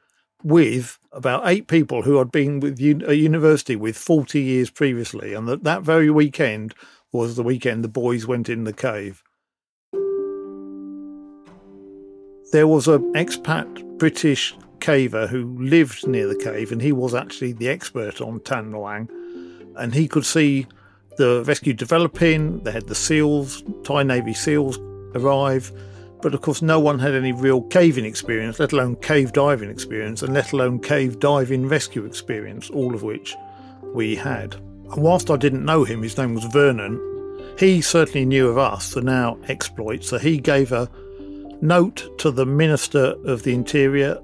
with 0.43 0.99
about 1.13 1.43
eight 1.45 1.67
people 1.67 2.01
who 2.01 2.19
I'd 2.19 2.31
been 2.31 2.59
with 2.59 2.77
a 2.79 3.15
university 3.15 3.77
with 3.77 3.97
40 3.97 4.41
years 4.41 4.69
previously. 4.69 5.33
And 5.33 5.47
that, 5.47 5.63
that 5.63 5.83
very 5.83 6.09
weekend 6.09 6.75
was 7.13 7.37
the 7.37 7.43
weekend 7.43 7.85
the 7.85 7.87
boys 7.87 8.27
went 8.27 8.49
in 8.49 8.65
the 8.65 8.73
cave. 8.73 9.23
There 12.51 12.67
was 12.67 12.89
an 12.89 13.13
expat 13.13 13.97
British 13.97 14.55
caver 14.79 15.29
who 15.29 15.57
lived 15.57 16.05
near 16.05 16.27
the 16.27 16.35
cave, 16.35 16.73
and 16.73 16.81
he 16.81 16.91
was 16.91 17.13
actually 17.15 17.53
the 17.53 17.69
expert 17.69 18.19
on 18.19 18.41
Tham 18.41 18.73
Luang. 18.73 19.09
And 19.77 19.93
he 19.93 20.09
could 20.09 20.25
see 20.25 20.67
the 21.17 21.45
rescue 21.45 21.73
developing. 21.73 22.59
They 22.63 22.73
had 22.73 22.87
the 22.87 22.95
SEALs, 22.95 23.63
Thai 23.85 24.03
Navy 24.03 24.33
SEALs 24.33 24.79
arrive 25.15 25.71
but 26.21 26.33
of 26.33 26.41
course, 26.41 26.61
no 26.61 26.79
one 26.79 26.99
had 26.99 27.13
any 27.13 27.31
real 27.31 27.61
caving 27.61 28.05
experience, 28.05 28.59
let 28.59 28.73
alone 28.73 28.95
cave 28.97 29.33
diving 29.33 29.69
experience, 29.69 30.21
and 30.21 30.33
let 30.33 30.51
alone 30.51 30.79
cave 30.79 31.19
diving 31.19 31.67
rescue 31.67 32.05
experience, 32.05 32.69
all 32.69 32.93
of 32.93 33.03
which 33.03 33.35
we 33.93 34.15
had. 34.15 34.55
And 34.55 35.01
whilst 35.01 35.31
I 35.31 35.37
didn't 35.37 35.65
know 35.65 35.83
him, 35.83 36.03
his 36.03 36.17
name 36.17 36.35
was 36.35 36.43
Vernon, 36.45 36.99
he 37.57 37.81
certainly 37.81 38.25
knew 38.25 38.47
of 38.47 38.57
us, 38.57 38.93
the 38.93 39.01
now 39.01 39.37
exploits. 39.47 40.09
So 40.09 40.17
he 40.17 40.37
gave 40.37 40.71
a 40.71 40.89
note 41.61 42.17
to 42.19 42.31
the 42.31 42.45
Minister 42.45 43.15
of 43.25 43.43
the 43.43 43.53
Interior 43.53 44.17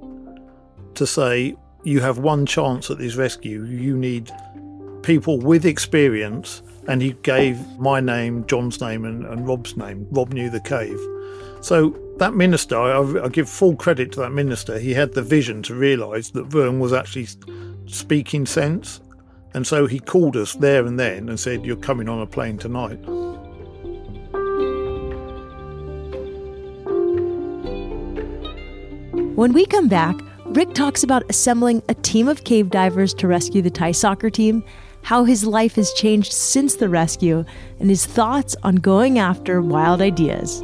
to 0.96 1.08
say, 1.08 1.56
You 1.84 2.02
have 2.02 2.18
one 2.18 2.46
chance 2.46 2.90
at 2.90 2.98
this 2.98 3.16
rescue. 3.16 3.64
You 3.64 3.96
need 3.96 4.32
people 5.04 5.40
with 5.40 5.66
experience. 5.66 6.62
And 6.88 7.02
he 7.02 7.14
gave 7.24 7.60
my 7.78 8.00
name, 8.00 8.46
John's 8.48 8.80
name, 8.80 9.04
and, 9.06 9.26
and 9.26 9.48
Rob's 9.48 9.76
name. 9.76 10.08
Rob 10.12 10.34
knew 10.34 10.50
the 10.50 10.62
cave. 10.62 11.00
So 11.62 11.90
that 12.18 12.34
minister, 12.34 12.78
I, 12.78 13.26
I, 13.26 13.30
give 13.30 13.50
full 13.50 13.76
credit 13.76 14.12
to 14.14 14.20
that 14.22 14.32
minister. 14.32 14.80
He 14.80 14.94
had 14.94 15.14
the 15.14 15.22
vision 15.22 15.62
to 15.64 15.76
realise 15.76 16.32
that 16.32 16.46
Vern 16.46 16.80
was 16.80 16.94
actually 16.94 17.28
speaking 17.88 18.46
sense, 18.46 19.02
and 19.54 19.66
so 19.66 19.86
he 19.86 20.00
called 20.00 20.38
us 20.38 20.54
there 20.54 20.86
and 20.86 21.00
then 21.00 21.30
and 21.30 21.40
said, 21.40 21.66
"You're 21.66 21.76
coming 21.76 22.08
on 22.08 22.22
a 22.22 22.28
plane 22.28 22.58
tonight." 22.58 23.00
When 29.36 29.54
we 29.54 29.66
come 29.66 29.88
back, 29.88 30.16
Rick 30.48 30.74
talks 30.74 31.04
about 31.04 31.24
assembling 31.30 31.84
a 31.90 31.94
team 31.94 32.28
of 32.28 32.44
cave 32.44 32.70
divers 32.70 33.14
to 33.16 33.28
rescue 33.28 33.62
the 33.62 33.70
Thai 33.70 33.92
soccer 33.92 34.30
team 34.30 34.64
how 35.08 35.24
his 35.24 35.46
life 35.46 35.76
has 35.76 35.94
changed 35.94 36.34
since 36.34 36.76
the 36.76 36.90
rescue, 36.90 37.46
and 37.80 37.90
his 37.90 38.06
thoughts 38.06 38.58
on 38.62 38.76
going 38.76 39.18
after 39.18 39.62
wild 39.62 40.02
ideas. 40.02 40.62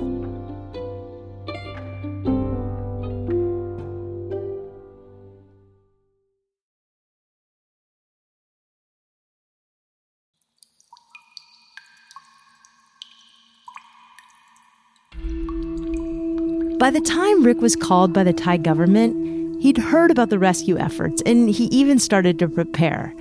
By 16.78 16.90
the 16.90 17.00
time 17.00 17.46
Rick 17.46 17.62
was 17.62 17.78
called 17.78 18.12
by 18.12 18.26
the 18.26 18.34
Thai 18.34 18.58
government, 18.58 19.62
he'd 19.62 19.78
heard 19.78 20.12
about 20.12 20.30
the 20.30 20.38
rescue 20.38 20.78
efforts 20.78 21.22
and 21.26 21.50
he 21.50 21.68
even 21.68 21.98
started 21.98 22.38
to 22.40 22.50
prepare. 22.50 23.14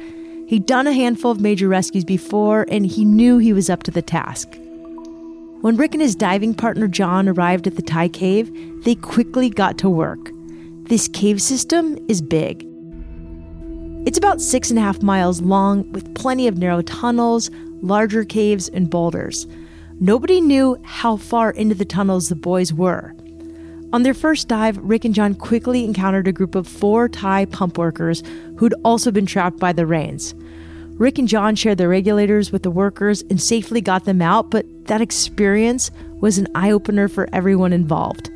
He'd 0.52 0.66
done 0.66 0.86
a 0.86 0.92
handful 0.92 1.30
of 1.30 1.40
major 1.40 1.66
rescues 1.66 2.04
before 2.04 2.66
and 2.68 2.84
he 2.84 3.06
knew 3.06 3.38
he 3.38 3.54
was 3.54 3.70
up 3.70 3.84
to 3.84 3.90
the 3.90 4.02
task. 4.02 4.54
When 5.62 5.78
Rick 5.78 5.94
and 5.94 6.02
his 6.02 6.14
diving 6.14 6.52
partner 6.52 6.88
John 6.88 7.26
arrived 7.26 7.66
at 7.66 7.76
the 7.76 7.80
Thai 7.80 8.08
cave, 8.08 8.52
they 8.84 8.94
quickly 8.94 9.48
got 9.48 9.78
to 9.78 9.88
work. 9.88 10.30
This 10.90 11.08
cave 11.08 11.40
system 11.40 11.96
is 12.06 12.20
big. 12.20 12.66
It's 14.06 14.18
about 14.18 14.42
six 14.42 14.68
and 14.68 14.78
a 14.78 14.82
half 14.82 15.02
miles 15.02 15.40
long 15.40 15.90
with 15.92 16.14
plenty 16.14 16.46
of 16.46 16.58
narrow 16.58 16.82
tunnels, 16.82 17.50
larger 17.80 18.22
caves, 18.22 18.68
and 18.68 18.90
boulders. 18.90 19.46
Nobody 20.00 20.42
knew 20.42 20.76
how 20.82 21.16
far 21.16 21.52
into 21.52 21.74
the 21.74 21.86
tunnels 21.86 22.28
the 22.28 22.36
boys 22.36 22.74
were. 22.74 23.14
On 23.92 24.02
their 24.02 24.14
first 24.14 24.48
dive, 24.48 24.78
Rick 24.78 25.04
and 25.04 25.14
John 25.14 25.34
quickly 25.34 25.84
encountered 25.84 26.26
a 26.26 26.32
group 26.32 26.54
of 26.54 26.66
four 26.66 27.08
Thai 27.08 27.44
pump 27.44 27.76
workers 27.76 28.22
who'd 28.56 28.74
also 28.84 29.10
been 29.10 29.26
trapped 29.26 29.58
by 29.58 29.72
the 29.72 29.86
rains. 29.86 30.34
Rick 30.94 31.18
and 31.18 31.28
John 31.28 31.56
shared 31.56 31.78
the 31.78 31.88
regulators 31.88 32.52
with 32.52 32.62
the 32.62 32.70
workers 32.70 33.22
and 33.28 33.40
safely 33.40 33.82
got 33.82 34.04
them 34.04 34.22
out, 34.22 34.50
but 34.50 34.64
that 34.86 35.02
experience 35.02 35.90
was 36.20 36.38
an 36.38 36.48
eye 36.54 36.70
opener 36.70 37.06
for 37.08 37.28
everyone 37.34 37.72
involved. 37.72 38.30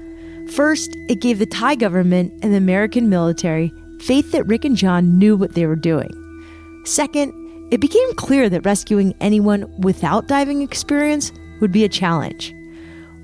First, 0.52 0.90
it 1.08 1.20
gave 1.20 1.38
the 1.38 1.46
Thai 1.46 1.74
government 1.76 2.32
and 2.42 2.52
the 2.52 2.58
American 2.58 3.08
military 3.08 3.72
faith 4.00 4.32
that 4.32 4.46
Rick 4.46 4.64
and 4.64 4.76
John 4.76 5.18
knew 5.18 5.36
what 5.36 5.54
they 5.54 5.66
were 5.66 5.76
doing. 5.76 6.10
Second, 6.84 7.32
it 7.72 7.80
became 7.80 8.14
clear 8.14 8.48
that 8.50 8.64
rescuing 8.64 9.14
anyone 9.20 9.72
without 9.80 10.28
diving 10.28 10.60
experience 10.62 11.32
would 11.60 11.72
be 11.72 11.84
a 11.84 11.88
challenge. 11.88 12.55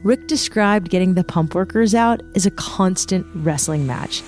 Rick 0.05 0.27
described 0.27 0.91
getting 0.91 1.15
the 1.15 1.23
pump 1.23 1.55
workers 1.55 1.95
out 1.95 2.23
as 2.35 2.45
a 2.45 2.51
constant 2.51 3.25
wrestling 3.35 3.87
match. 3.87 4.23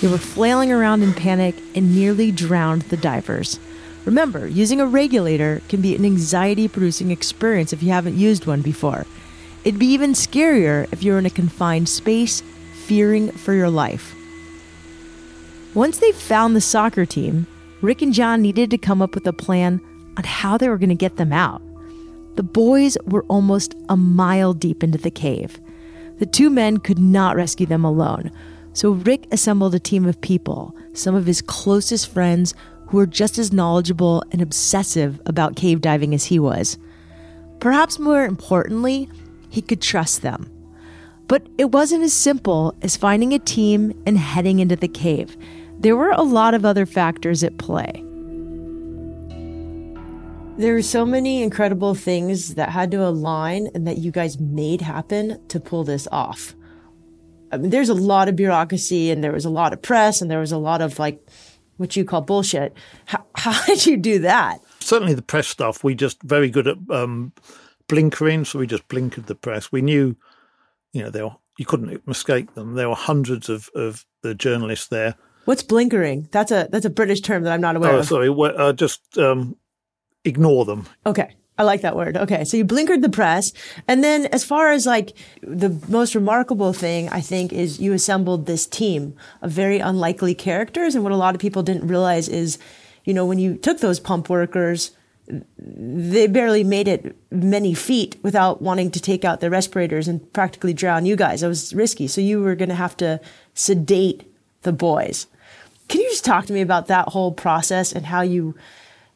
They 0.00 0.08
were 0.08 0.18
flailing 0.18 0.72
around 0.72 1.02
in 1.02 1.12
panic 1.12 1.54
and 1.74 1.94
nearly 1.94 2.32
drowned 2.32 2.82
the 2.82 2.96
divers. 2.96 3.60
Remember, 4.04 4.46
using 4.48 4.80
a 4.80 4.86
regulator 4.86 5.60
can 5.68 5.80
be 5.80 5.94
an 5.94 6.04
anxiety 6.04 6.66
producing 6.66 7.10
experience 7.10 7.72
if 7.72 7.82
you 7.82 7.90
haven't 7.90 8.16
used 8.16 8.46
one 8.46 8.62
before. 8.62 9.06
It'd 9.64 9.78
be 9.78 9.86
even 9.86 10.12
scarier 10.14 10.90
if 10.92 11.02
you're 11.02 11.18
in 11.18 11.26
a 11.26 11.30
confined 11.30 11.88
space, 11.88 12.42
fearing 12.86 13.30
for 13.32 13.52
your 13.52 13.70
life. 13.70 14.14
Once 15.74 15.98
they 15.98 16.10
found 16.10 16.56
the 16.56 16.60
soccer 16.60 17.04
team, 17.04 17.46
Rick 17.82 18.02
and 18.02 18.14
John 18.14 18.40
needed 18.40 18.70
to 18.70 18.78
come 18.78 19.02
up 19.02 19.14
with 19.14 19.26
a 19.26 19.32
plan 19.32 19.80
on 20.16 20.24
how 20.24 20.56
they 20.56 20.68
were 20.68 20.78
going 20.78 20.88
to 20.88 20.94
get 20.94 21.16
them 21.16 21.32
out. 21.32 21.60
The 22.38 22.44
boys 22.44 22.96
were 23.04 23.24
almost 23.24 23.74
a 23.88 23.96
mile 23.96 24.54
deep 24.54 24.84
into 24.84 24.96
the 24.96 25.10
cave. 25.10 25.60
The 26.20 26.26
two 26.26 26.50
men 26.50 26.76
could 26.76 27.00
not 27.00 27.34
rescue 27.34 27.66
them 27.66 27.84
alone, 27.84 28.30
so 28.72 28.92
Rick 28.92 29.26
assembled 29.32 29.74
a 29.74 29.80
team 29.80 30.06
of 30.06 30.20
people, 30.20 30.72
some 30.92 31.16
of 31.16 31.26
his 31.26 31.42
closest 31.42 32.08
friends 32.08 32.54
who 32.86 32.98
were 32.98 33.08
just 33.08 33.38
as 33.38 33.52
knowledgeable 33.52 34.22
and 34.30 34.40
obsessive 34.40 35.20
about 35.26 35.56
cave 35.56 35.80
diving 35.80 36.14
as 36.14 36.26
he 36.26 36.38
was. 36.38 36.78
Perhaps 37.58 37.98
more 37.98 38.24
importantly, 38.24 39.08
he 39.48 39.60
could 39.60 39.82
trust 39.82 40.22
them. 40.22 40.48
But 41.26 41.44
it 41.58 41.72
wasn't 41.72 42.04
as 42.04 42.12
simple 42.12 42.72
as 42.82 42.96
finding 42.96 43.32
a 43.32 43.40
team 43.40 44.00
and 44.06 44.16
heading 44.16 44.60
into 44.60 44.76
the 44.76 44.86
cave. 44.86 45.36
There 45.80 45.96
were 45.96 46.12
a 46.12 46.22
lot 46.22 46.54
of 46.54 46.64
other 46.64 46.86
factors 46.86 47.42
at 47.42 47.58
play. 47.58 48.04
There 50.58 50.74
were 50.74 50.82
so 50.82 51.06
many 51.06 51.40
incredible 51.40 51.94
things 51.94 52.56
that 52.56 52.70
had 52.70 52.90
to 52.90 53.06
align 53.06 53.68
and 53.76 53.86
that 53.86 53.98
you 53.98 54.10
guys 54.10 54.40
made 54.40 54.80
happen 54.80 55.40
to 55.46 55.60
pull 55.60 55.84
this 55.84 56.08
off. 56.10 56.56
I 57.52 57.58
mean, 57.58 57.70
there's 57.70 57.88
a 57.88 57.94
lot 57.94 58.28
of 58.28 58.34
bureaucracy 58.34 59.12
and 59.12 59.22
there 59.22 59.30
was 59.30 59.44
a 59.44 59.50
lot 59.50 59.72
of 59.72 59.80
press 59.80 60.20
and 60.20 60.28
there 60.28 60.40
was 60.40 60.50
a 60.50 60.58
lot 60.58 60.82
of 60.82 60.98
like 60.98 61.24
what 61.76 61.94
you 61.94 62.04
call 62.04 62.22
bullshit. 62.22 62.74
How, 63.04 63.24
how 63.36 63.64
did 63.66 63.86
you 63.86 63.96
do 63.96 64.18
that? 64.18 64.60
Certainly 64.80 65.14
the 65.14 65.22
press 65.22 65.46
stuff, 65.46 65.84
we 65.84 65.94
just 65.94 66.20
very 66.24 66.50
good 66.50 66.66
at 66.66 66.76
um, 66.90 67.32
blinkering. 67.86 68.44
So 68.44 68.58
we 68.58 68.66
just 68.66 68.88
blinkered 68.88 69.26
the 69.26 69.36
press. 69.36 69.70
We 69.70 69.80
knew, 69.80 70.16
you 70.92 71.04
know, 71.04 71.10
there 71.10 71.26
were, 71.28 71.36
you 71.56 71.66
couldn't 71.66 72.04
mistake 72.04 72.54
them. 72.54 72.74
There 72.74 72.88
were 72.88 72.96
hundreds 72.96 73.48
of, 73.48 73.70
of 73.76 74.04
the 74.22 74.34
journalists 74.34 74.88
there. 74.88 75.14
What's 75.44 75.62
blinkering? 75.62 76.28
That's 76.32 76.50
a 76.50 76.68
that's 76.72 76.84
a 76.84 76.90
British 76.90 77.20
term 77.20 77.44
that 77.44 77.52
I'm 77.52 77.60
not 77.60 77.76
aware 77.76 77.92
oh, 77.92 77.98
of. 78.00 78.06
sorry. 78.06 78.28
Uh, 78.28 78.72
just 78.72 79.16
um, 79.16 79.56
ignore 80.28 80.64
them. 80.64 80.86
Okay. 81.06 81.34
I 81.58 81.64
like 81.64 81.80
that 81.80 81.96
word. 81.96 82.16
Okay. 82.16 82.44
So 82.44 82.56
you 82.56 82.64
blinkered 82.64 83.02
the 83.02 83.08
press. 83.08 83.52
And 83.88 84.04
then 84.04 84.26
as 84.26 84.44
far 84.44 84.70
as 84.70 84.86
like 84.86 85.16
the 85.42 85.70
most 85.88 86.14
remarkable 86.14 86.72
thing, 86.72 87.08
I 87.08 87.20
think 87.20 87.52
is 87.52 87.80
you 87.80 87.92
assembled 87.92 88.46
this 88.46 88.64
team 88.64 89.16
of 89.42 89.50
very 89.50 89.80
unlikely 89.80 90.36
characters. 90.36 90.94
And 90.94 91.02
what 91.02 91.12
a 91.12 91.16
lot 91.16 91.34
of 91.34 91.40
people 91.40 91.64
didn't 91.64 91.88
realize 91.88 92.28
is, 92.28 92.58
you 93.04 93.12
know, 93.12 93.26
when 93.26 93.40
you 93.40 93.56
took 93.56 93.80
those 93.80 93.98
pump 93.98 94.30
workers, 94.30 94.92
they 95.48 96.26
barely 96.26 96.64
made 96.64 96.88
it 96.88 97.16
many 97.30 97.74
feet 97.74 98.16
without 98.22 98.62
wanting 98.62 98.90
to 98.92 99.00
take 99.00 99.24
out 99.24 99.40
their 99.40 99.50
respirators 99.50 100.08
and 100.08 100.32
practically 100.32 100.72
drown 100.72 101.06
you 101.06 101.16
guys. 101.16 101.42
It 101.42 101.48
was 101.48 101.74
risky. 101.74 102.06
So 102.06 102.20
you 102.20 102.40
were 102.40 102.54
going 102.54 102.70
to 102.70 102.74
have 102.74 102.96
to 102.98 103.20
sedate 103.54 104.32
the 104.62 104.72
boys. 104.72 105.26
Can 105.88 106.00
you 106.00 106.08
just 106.08 106.24
talk 106.24 106.46
to 106.46 106.52
me 106.52 106.60
about 106.60 106.86
that 106.86 107.08
whole 107.08 107.32
process 107.32 107.92
and 107.92 108.06
how 108.06 108.22
you 108.22 108.54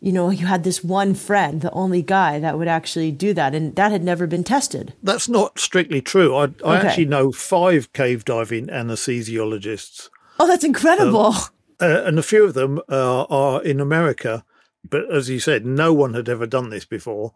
you 0.02 0.10
know, 0.10 0.30
you 0.30 0.46
had 0.46 0.64
this 0.64 0.82
one 0.82 1.14
friend, 1.14 1.60
the 1.60 1.70
only 1.70 2.02
guy 2.02 2.40
that 2.40 2.58
would 2.58 2.66
actually 2.66 3.12
do 3.12 3.32
that, 3.34 3.54
and 3.54 3.76
that 3.76 3.92
had 3.92 4.02
never 4.02 4.26
been 4.26 4.42
tested. 4.42 4.94
That's 5.00 5.28
not 5.28 5.60
strictly 5.60 6.00
true. 6.00 6.34
I, 6.34 6.42
I 6.42 6.46
okay. 6.46 6.88
actually 6.88 7.04
know 7.04 7.30
five 7.30 7.92
cave 7.92 8.24
diving 8.24 8.66
anesthesiologists. 8.66 10.08
Oh, 10.40 10.48
that's 10.48 10.64
incredible. 10.64 11.26
Um, 11.26 11.34
uh, 11.80 12.02
and 12.04 12.18
a 12.18 12.22
few 12.22 12.42
of 12.44 12.54
them 12.54 12.80
uh, 12.88 13.22
are 13.30 13.62
in 13.62 13.78
America. 13.78 14.44
But 14.88 15.08
as 15.08 15.30
you 15.30 15.38
said, 15.38 15.64
no 15.64 15.92
one 15.92 16.14
had 16.14 16.28
ever 16.28 16.48
done 16.48 16.70
this 16.70 16.84
before. 16.84 17.34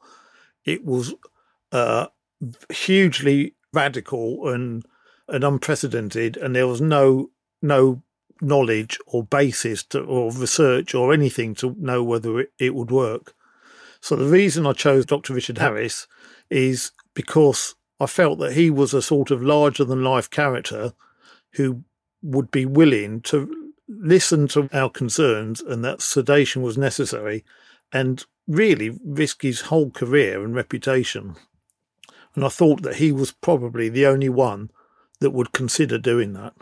It 0.64 0.84
was 0.84 1.14
uh, 1.70 2.08
hugely 2.68 3.54
radical 3.72 4.48
and 4.48 4.84
and 5.28 5.44
unprecedented, 5.44 6.36
and 6.36 6.56
there 6.56 6.66
was 6.66 6.80
no 6.80 7.30
no 7.62 8.02
knowledge 8.40 8.98
or 9.06 9.22
basis 9.24 9.82
to, 9.84 10.00
or 10.00 10.32
research 10.32 10.94
or 10.94 11.12
anything 11.12 11.54
to 11.56 11.74
know 11.78 12.02
whether 12.02 12.40
it, 12.40 12.52
it 12.58 12.74
would 12.74 12.90
work. 12.90 13.34
So 14.00 14.16
the 14.16 14.26
reason 14.26 14.66
I 14.66 14.72
chose 14.72 15.06
Dr. 15.06 15.34
Richard 15.34 15.58
Harris 15.58 16.06
is 16.50 16.92
because 17.14 17.74
I 17.98 18.06
felt 18.06 18.38
that 18.40 18.52
he 18.52 18.70
was 18.70 18.92
a 18.92 19.02
sort 19.02 19.30
of 19.30 19.42
larger 19.42 19.84
than 19.84 20.04
life 20.04 20.30
character 20.30 20.92
who 21.52 21.82
would 22.22 22.50
be 22.50 22.66
willing 22.66 23.20
to 23.22 23.72
listen 23.88 24.48
to 24.48 24.68
our 24.72 24.90
concerns 24.90 25.60
and 25.60 25.84
that 25.84 26.02
sedation 26.02 26.62
was 26.62 26.76
necessary 26.76 27.44
and 27.92 28.24
really 28.46 28.98
risk 29.04 29.42
his 29.42 29.62
whole 29.62 29.90
career 29.90 30.44
and 30.44 30.54
reputation. 30.54 31.36
And 32.34 32.44
I 32.44 32.48
thought 32.48 32.82
that 32.82 32.96
he 32.96 33.12
was 33.12 33.32
probably 33.32 33.88
the 33.88 34.06
only 34.06 34.28
one 34.28 34.70
that 35.20 35.30
would 35.30 35.52
consider 35.52 35.98
doing 35.98 36.34
that. 36.34 36.52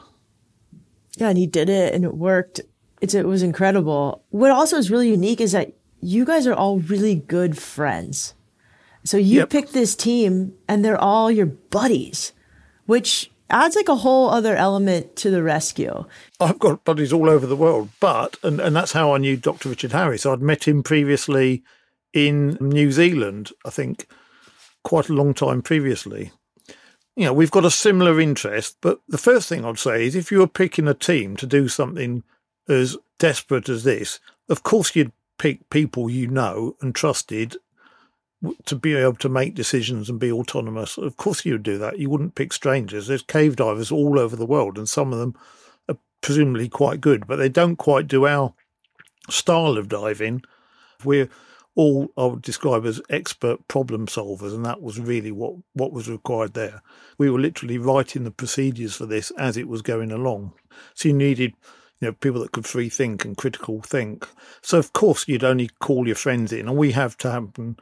Yeah, 1.17 1.29
and 1.29 1.39
he 1.39 1.47
did 1.47 1.69
it 1.69 1.95
and 1.95 2.05
it 2.05 2.15
worked. 2.15 2.61
It's, 3.01 3.15
it 3.15 3.27
was 3.27 3.43
incredible. 3.43 4.25
What 4.31 4.51
also 4.51 4.77
is 4.77 4.91
really 4.91 5.11
unique 5.11 5.41
is 5.41 5.53
that 5.53 5.73
you 6.01 6.25
guys 6.25 6.47
are 6.47 6.55
all 6.55 6.79
really 6.81 7.15
good 7.15 7.57
friends. 7.57 8.35
So 9.05 9.17
you 9.17 9.41
yep. 9.41 9.51
picked 9.51 9.73
this 9.73 9.95
team 9.95 10.55
and 10.69 10.85
they're 10.85 11.01
all 11.01 11.31
your 11.31 11.47
buddies, 11.47 12.33
which 12.87 13.31
adds 13.51 13.77
like 13.77 13.89
a 13.89 13.97
whole 13.97 14.31
other 14.31 14.57
element 14.57 15.17
to 15.17 15.31
the 15.31 15.43
rescue. 15.43 16.05
I've 16.41 16.59
got 16.59 16.85
buddies 16.85 17.13
all 17.13 17.29
over 17.29 17.47
the 17.47 17.57
world, 17.57 17.91
but, 18.01 18.37
and, 18.43 18.61
and 18.61 18.75
that's 18.75 18.93
how 18.93 19.15
I 19.15 19.19
knew 19.19 19.37
Dr. 19.37 19.69
Richard 19.69 19.93
Harris. 19.93 20.25
I'd 20.25 20.41
met 20.41 20.67
him 20.67 20.83
previously 20.83 21.63
in 22.15 22.57
New 22.61 22.91
Zealand, 22.93 23.51
I 23.67 23.71
think 23.71 24.07
quite 24.85 25.09
a 25.09 25.15
long 25.15 25.35
time 25.35 25.63
previously 25.63 26.31
you 27.17 27.25
know, 27.25 27.33
we've 27.33 27.51
got 27.51 27.65
a 27.65 27.71
similar 27.71 28.21
interest. 28.21 28.77
But 28.81 29.01
the 29.09 29.19
first 29.19 29.49
thing 29.49 29.65
I'd 29.65 29.79
say 29.79 30.07
is 30.07 30.15
if 30.15 30.33
you 30.33 30.39
were 30.39 30.47
picking 30.47 30.89
a 30.89 30.95
team 30.95 31.37
to 31.37 31.47
do 31.47 31.69
something 31.69 32.23
as 32.69 32.97
desperate 33.19 33.69
as 33.69 33.85
this, 33.85 34.21
of 34.49 34.63
course 34.63 34.95
you'd 34.97 35.13
pick 35.39 35.69
people 35.71 36.11
you 36.11 36.27
know 36.27 36.77
and 36.81 36.95
trusted 36.95 37.57
to 38.67 38.77
be 38.77 38.95
able 38.95 39.15
to 39.15 39.29
make 39.29 39.55
decisions 39.55 40.11
and 40.11 40.21
be 40.21 40.31
autonomous. 40.31 40.99
Of 40.99 41.17
course 41.17 41.45
you'd 41.45 41.63
do 41.63 41.79
that. 41.79 41.99
You 41.99 42.11
wouldn't 42.11 42.35
pick 42.35 42.53
strangers. 42.53 43.07
There's 43.07 43.23
cave 43.23 43.57
divers 43.57 43.91
all 43.91 44.19
over 44.19 44.37
the 44.37 44.47
world, 44.47 44.77
and 44.77 44.89
some 44.89 45.13
of 45.13 45.19
them 45.19 45.35
are 45.89 45.97
presumably 46.21 46.69
quite 46.69 47.01
good, 47.01 47.27
but 47.27 47.37
they 47.37 47.49
don't 47.49 47.77
quite 47.77 48.07
do 48.07 48.27
our 48.27 48.53
style 49.31 49.79
of 49.79 49.89
diving. 49.89 50.43
We're 51.05 51.31
all 51.77 52.09
I 52.17 52.27
would 52.27 52.43
describe 52.43 52.87
as 52.87 53.01
expert 53.11 53.67
problem 53.69 54.07
solvers, 54.07 54.55
and 54.55 54.65
that 54.65 54.81
was 54.81 55.01
really 55.01 55.33
what, 55.33 55.55
what 55.73 55.93
was 55.93 56.09
required 56.09 56.55
there. 56.55 56.83
We 57.19 57.31
were 57.31 57.41
literally 57.41 57.79
writing 57.79 58.25
the 58.25 58.31
procedures 58.31 58.97
for 58.97 59.07
this 59.07 59.31
as 59.33 59.57
it 59.57 59.69
was 59.69 59.83
going 59.83 60.13
along. 60.13 60.53
So 60.95 61.09
you 61.09 61.15
needed 61.15 61.55
you 62.01 62.09
know, 62.09 62.13
people 62.13 62.41
that 62.43 62.53
could 62.53 62.67
free 62.67 62.89
think 62.89 63.25
and 63.25 63.37
critical 63.37 63.81
think. 63.83 64.29
So 64.63 64.79
of 64.79 64.93
course 64.93 65.27
you'd 65.27 65.45
only 65.45 65.71
call 65.81 66.07
your 66.07 66.17
friends 66.17 66.53
in, 66.53 66.69
and 66.69 66.77
we 66.77 66.93
have 66.93 67.17
to 67.19 67.31
have, 67.31 67.51
you 67.57 67.77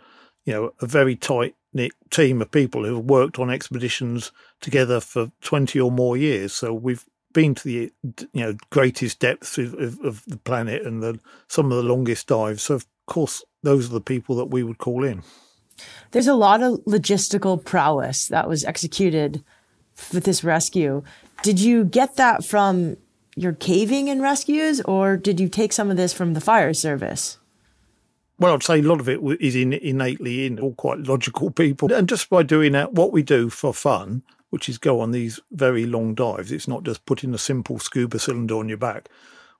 know, 0.46 0.72
a 0.80 0.86
very 0.86 1.16
tight 1.16 1.54
knit 1.74 1.92
team 2.10 2.42
of 2.42 2.50
people 2.50 2.84
who 2.84 2.96
have 2.96 3.04
worked 3.04 3.38
on 3.38 3.50
expeditions 3.50 4.32
together 4.60 5.00
for 5.00 5.32
twenty 5.40 5.80
or 5.80 5.90
more 5.90 6.16
years. 6.16 6.52
So 6.52 6.72
we've 6.72 7.04
been 7.32 7.54
to 7.54 7.64
the 7.64 7.92
you 8.32 8.44
know 8.44 8.54
greatest 8.70 9.18
depths 9.18 9.58
of, 9.58 9.74
of, 9.74 9.98
of 10.00 10.24
the 10.26 10.36
planet 10.36 10.84
and 10.86 11.02
the, 11.02 11.18
some 11.48 11.72
of 11.72 11.76
the 11.76 11.88
longest 11.88 12.26
dives. 12.26 12.62
So 12.62 12.74
of 12.74 12.86
course 13.06 13.42
those 13.62 13.88
are 13.88 13.94
the 13.94 14.00
people 14.00 14.36
that 14.36 14.46
we 14.46 14.62
would 14.62 14.78
call 14.78 15.04
in. 15.04 15.22
There's 16.10 16.26
a 16.26 16.34
lot 16.34 16.62
of 16.62 16.80
logistical 16.84 17.62
prowess 17.64 18.28
that 18.28 18.48
was 18.48 18.64
executed 18.64 19.42
with 20.12 20.24
this 20.24 20.44
rescue. 20.44 21.02
Did 21.42 21.60
you 21.60 21.84
get 21.84 22.16
that 22.16 22.44
from 22.44 22.96
your 23.34 23.52
caving 23.52 24.08
and 24.10 24.20
rescues, 24.20 24.80
or 24.82 25.16
did 25.16 25.40
you 25.40 25.48
take 25.48 25.72
some 25.72 25.90
of 25.90 25.96
this 25.96 26.12
from 26.12 26.34
the 26.34 26.40
fire 26.40 26.74
service? 26.74 27.38
Well, 28.38 28.54
I'd 28.54 28.62
say 28.62 28.80
a 28.80 28.82
lot 28.82 29.00
of 29.00 29.08
it 29.08 29.20
is 29.40 29.56
in, 29.56 29.72
innately 29.72 30.46
in, 30.46 30.58
all 30.58 30.74
quite 30.74 30.98
logical 30.98 31.50
people. 31.50 31.92
And 31.92 32.08
just 32.08 32.28
by 32.28 32.42
doing 32.42 32.72
that, 32.72 32.92
what 32.92 33.12
we 33.12 33.22
do 33.22 33.48
for 33.48 33.72
fun, 33.72 34.22
which 34.50 34.68
is 34.68 34.78
go 34.78 35.00
on 35.00 35.12
these 35.12 35.40
very 35.50 35.86
long 35.86 36.14
dives, 36.14 36.52
it's 36.52 36.68
not 36.68 36.82
just 36.82 37.06
putting 37.06 37.32
a 37.34 37.38
simple 37.38 37.78
scuba 37.78 38.18
cylinder 38.18 38.56
on 38.56 38.68
your 38.68 38.78
back 38.78 39.08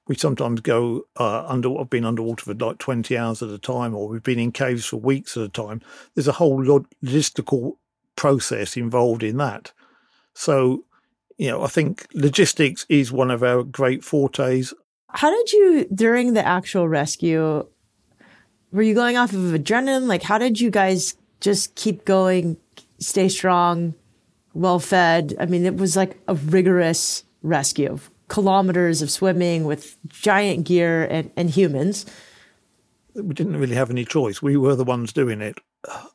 we 0.09 0.17
sometimes 0.17 0.61
go 0.61 1.07
uh, 1.19 1.45
under. 1.47 1.79
I've 1.79 1.91
been 1.91 2.05
underwater 2.05 2.45
for 2.45 2.55
like 2.55 2.79
twenty 2.79 3.17
hours 3.17 3.43
at 3.43 3.51
a 3.51 3.59
time, 3.59 3.95
or 3.95 4.09
we've 4.09 4.23
been 4.23 4.38
in 4.38 4.53
caves 4.53 4.87
for 4.87 4.97
weeks 4.97 5.37
at 5.37 5.45
a 5.45 5.49
time. 5.49 5.81
There's 6.15 6.29
a 6.29 6.33
whole 6.33 6.59
logistical 6.61 7.77
process 8.17 8.77
involved 8.77 9.23
in 9.23 9.37
that. 9.38 9.73
So, 10.35 10.85
you 11.38 11.51
know, 11.51 11.62
I 11.62 11.69
think 11.69 12.07
logistics 12.15 12.85
is 12.88 13.12
one 13.12 13.31
of 13.31 13.43
our 13.43 13.62
great 13.62 14.03
fortes. 14.05 14.75
How 15.09 15.31
did 15.31 15.53
you 15.53 15.87
during 15.95 16.33
the 16.33 16.47
actual 16.47 16.88
rescue? 16.88 17.67
Were 18.73 18.83
you 18.83 18.95
going 18.95 19.17
off 19.17 19.33
of 19.33 19.41
adrenaline? 19.41 20.07
Like, 20.07 20.23
how 20.23 20.38
did 20.38 20.61
you 20.61 20.71
guys 20.71 21.15
just 21.41 21.75
keep 21.75 22.05
going, 22.05 22.57
stay 22.99 23.29
strong, 23.29 23.95
well 24.55 24.79
fed? 24.79 25.35
I 25.38 25.47
mean, 25.47 25.67
it 25.67 25.77
was 25.77 25.97
like 25.97 26.19
a 26.27 26.35
rigorous 26.35 27.25
rescue 27.43 27.99
kilometers 28.33 29.03
of 29.03 29.11
swimming 29.11 29.64
with 29.64 29.99
giant 30.09 30.66
gear 30.66 31.05
and, 31.05 31.31
and 31.37 31.51
humans. 31.51 32.07
We 33.14 33.35
didn't 33.35 33.59
really 33.59 33.75
have 33.75 33.90
any 33.90 34.07
choice. 34.07 34.40
We 34.40 34.57
were 34.57 34.75
the 34.75 34.85
ones 34.85 35.12
doing 35.12 35.42
it. 35.42 35.59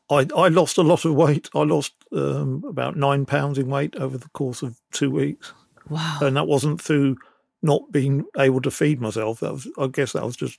I, 0.09 0.25
I 0.35 0.47
lost 0.47 0.79
a 0.79 0.81
lot 0.81 1.05
of 1.05 1.13
weight. 1.13 1.47
I 1.53 1.59
lost 1.59 1.93
um, 2.11 2.63
about 2.67 2.97
nine 2.97 3.27
pounds 3.27 3.59
in 3.59 3.69
weight 3.69 3.95
over 3.97 4.17
the 4.17 4.29
course 4.29 4.63
of 4.63 4.81
two 4.91 5.11
weeks. 5.11 5.53
Wow. 5.89 6.17
And 6.21 6.35
that 6.35 6.47
wasn't 6.47 6.81
through 6.81 7.17
not 7.61 7.91
being 7.91 8.25
able 8.35 8.61
to 8.61 8.71
feed 8.71 8.99
myself. 8.99 9.41
That 9.41 9.53
was, 9.53 9.69
I 9.77 9.85
guess, 9.85 10.13
that 10.13 10.25
was 10.25 10.35
just 10.35 10.57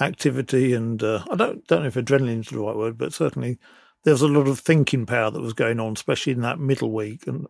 activity, 0.00 0.74
and 0.74 1.02
uh, 1.02 1.24
I 1.28 1.34
don't 1.34 1.66
don't 1.66 1.82
know 1.82 1.88
if 1.88 1.94
adrenaline 1.94 2.40
is 2.40 2.48
the 2.48 2.60
right 2.60 2.76
word, 2.76 2.96
but 2.96 3.12
certainly 3.12 3.58
there 4.04 4.14
was 4.14 4.22
a 4.22 4.28
lot 4.28 4.46
of 4.46 4.60
thinking 4.60 5.06
power 5.06 5.30
that 5.32 5.40
was 5.40 5.54
going 5.54 5.80
on, 5.80 5.94
especially 5.94 6.32
in 6.34 6.42
that 6.42 6.60
middle 6.60 6.92
week, 6.92 7.26
and 7.26 7.48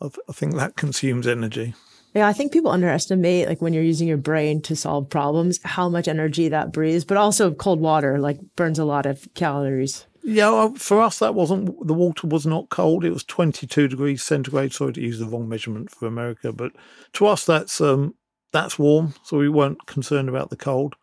I, 0.00 0.06
th- 0.06 0.24
I 0.28 0.32
think 0.32 0.54
that 0.54 0.76
consumes 0.76 1.26
energy. 1.26 1.74
Yeah, 2.14 2.26
I 2.26 2.32
think 2.32 2.52
people 2.52 2.72
underestimate 2.72 3.48
like 3.48 3.62
when 3.62 3.72
you're 3.72 3.82
using 3.82 4.08
your 4.08 4.16
brain 4.16 4.60
to 4.62 4.74
solve 4.74 5.08
problems, 5.08 5.60
how 5.62 5.88
much 5.88 6.08
energy 6.08 6.48
that 6.48 6.72
breathes, 6.72 7.04
but 7.04 7.16
also 7.16 7.52
cold 7.52 7.80
water 7.80 8.18
like 8.18 8.38
burns 8.56 8.78
a 8.78 8.84
lot 8.84 9.06
of 9.06 9.28
calories. 9.34 10.06
Yeah, 10.22 10.70
for 10.76 11.00
us 11.00 11.20
that 11.20 11.34
wasn't 11.34 11.86
the 11.86 11.94
water 11.94 12.26
was 12.26 12.46
not 12.46 12.68
cold. 12.68 13.04
It 13.04 13.12
was 13.12 13.24
22 13.24 13.88
degrees 13.88 14.22
centigrade. 14.22 14.72
Sorry 14.72 14.92
to 14.92 15.00
use 15.00 15.18
the 15.18 15.26
wrong 15.26 15.48
measurement 15.48 15.90
for 15.90 16.06
America, 16.06 16.52
but 16.52 16.72
to 17.14 17.26
us 17.26 17.44
that's 17.44 17.80
um 17.80 18.14
that's 18.52 18.78
warm, 18.78 19.14
so 19.22 19.38
we 19.38 19.48
weren't 19.48 19.86
concerned 19.86 20.28
about 20.28 20.50
the 20.50 20.56
cold. 20.56 20.96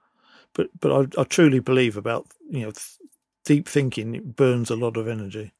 But 0.53 0.69
but 0.79 0.91
I, 0.91 1.21
I 1.21 1.23
truly 1.23 1.59
believe 1.59 1.95
about 1.95 2.27
you 2.49 2.61
know 2.61 2.71
th- 2.71 2.97
deep 3.45 3.67
thinking 3.67 4.13
it 4.13 4.35
burns 4.35 4.69
a 4.69 4.75
lot 4.75 4.97
of 4.97 5.07
energy. 5.07 5.53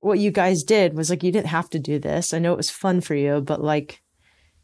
What 0.00 0.18
you 0.18 0.30
guys 0.30 0.62
did 0.62 0.96
was 0.96 1.10
like 1.10 1.22
you 1.22 1.32
didn't 1.32 1.48
have 1.48 1.68
to 1.70 1.78
do 1.78 1.98
this. 1.98 2.32
I 2.32 2.38
know 2.38 2.54
it 2.54 2.58
was 2.58 2.70
fun 2.70 3.00
for 3.02 3.14
you, 3.14 3.40
but 3.40 3.62
like 3.62 4.02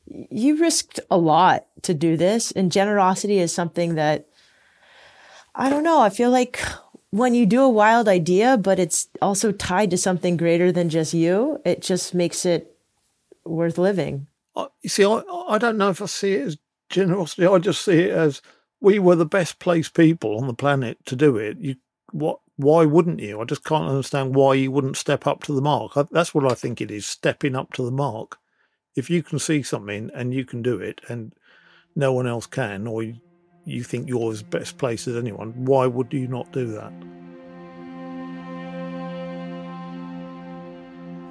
you 0.07 0.61
risked 0.61 1.01
a 1.11 1.17
lot 1.17 1.67
to 1.83 1.95
do 1.95 2.17
this. 2.17 2.53
And 2.53 2.73
generosity 2.73 3.39
is 3.39 3.55
something 3.55 3.95
that 3.95 4.27
I 5.55 5.69
don't 5.69 5.85
know. 5.85 6.01
I 6.01 6.11
feel 6.11 6.31
like 6.31 6.63
when 7.11 7.35
you 7.35 7.45
do 7.45 7.63
a 7.63 7.71
wild 7.71 8.09
idea, 8.09 8.57
but 8.57 8.79
it's 8.79 9.09
also 9.21 9.53
tied 9.53 9.91
to 9.91 9.99
something 9.99 10.37
greater 10.37 10.73
than 10.73 10.89
just 10.89 11.13
you, 11.13 11.61
it 11.65 11.83
just 11.83 12.15
makes 12.15 12.47
it 12.47 12.75
worth 13.45 13.79
living. 13.79 14.27
You 14.57 14.89
see, 14.89 15.05
I, 15.05 15.23
I 15.49 15.59
don't 15.59 15.79
know 15.79 15.91
if 15.91 16.01
I 16.01 16.07
see 16.07 16.35
it 16.35 16.47
as 16.47 16.59
generosity. 16.89 17.47
I 17.47 17.59
just 17.59 17.85
see 17.85 18.01
it 18.01 18.11
as 18.11 18.41
we 18.81 18.99
were 18.99 19.17
the 19.17 19.27
best 19.27 19.59
placed 19.59 19.95
people 19.95 20.39
on 20.39 20.47
the 20.47 20.55
planet 20.55 21.05
to 21.07 21.17
do 21.17 21.37
it. 21.37 21.59
You, 21.59 21.77
what? 22.13 22.39
Why 22.57 22.85
wouldn't 22.85 23.21
you? 23.21 23.41
I 23.41 23.45
just 23.45 23.65
can't 23.65 23.89
understand 23.89 24.35
why 24.35 24.55
you 24.55 24.71
wouldn't 24.71 24.99
step 24.99 25.27
up 25.27 25.43
to 25.45 25.55
the 25.55 25.63
mark. 25.63 25.97
I, 25.97 26.05
that's 26.11 26.35
what 26.35 26.51
I 26.51 26.55
think 26.55 26.81
it 26.81 26.91
is: 26.91 27.07
stepping 27.07 27.57
up 27.57 27.73
to 27.73 27.83
the 27.83 27.91
mark 27.91 28.39
if 28.95 29.09
you 29.09 29.23
can 29.23 29.39
see 29.39 29.63
something 29.63 30.11
and 30.15 30.35
you 30.35 30.45
can 30.45 30.63
do 30.63 30.79
it 30.79 31.01
and 31.09 31.33
no 31.95 32.13
one 32.13 32.27
else 32.27 32.47
can, 32.47 32.87
or 32.87 33.03
you 33.65 33.83
think 33.85 34.09
you're 34.09 34.33
as 34.33 34.43
best 34.43 34.79
placed 34.79 35.07
as 35.07 35.17
anyone, 35.17 35.65
why 35.65 35.87
would 35.87 36.13
you 36.13 36.27
not 36.27 36.53
do 36.53 36.67
that? 36.73 36.93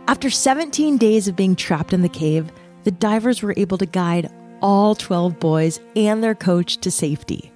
After 0.07 0.29
17 0.29 0.97
days 0.97 1.27
of 1.27 1.35
being 1.35 1.55
trapped 1.55 1.93
in 1.93 2.01
the 2.01 2.09
cave, 2.09 2.51
the 2.83 2.91
divers 2.91 3.41
were 3.41 3.53
able 3.57 3.77
to 3.77 3.85
guide 3.85 4.31
all 4.61 4.93
12 4.95 5.39
boys 5.39 5.79
and 5.95 6.23
their 6.23 6.35
coach 6.35 6.77
to 6.77 6.91
safety. 6.91 7.51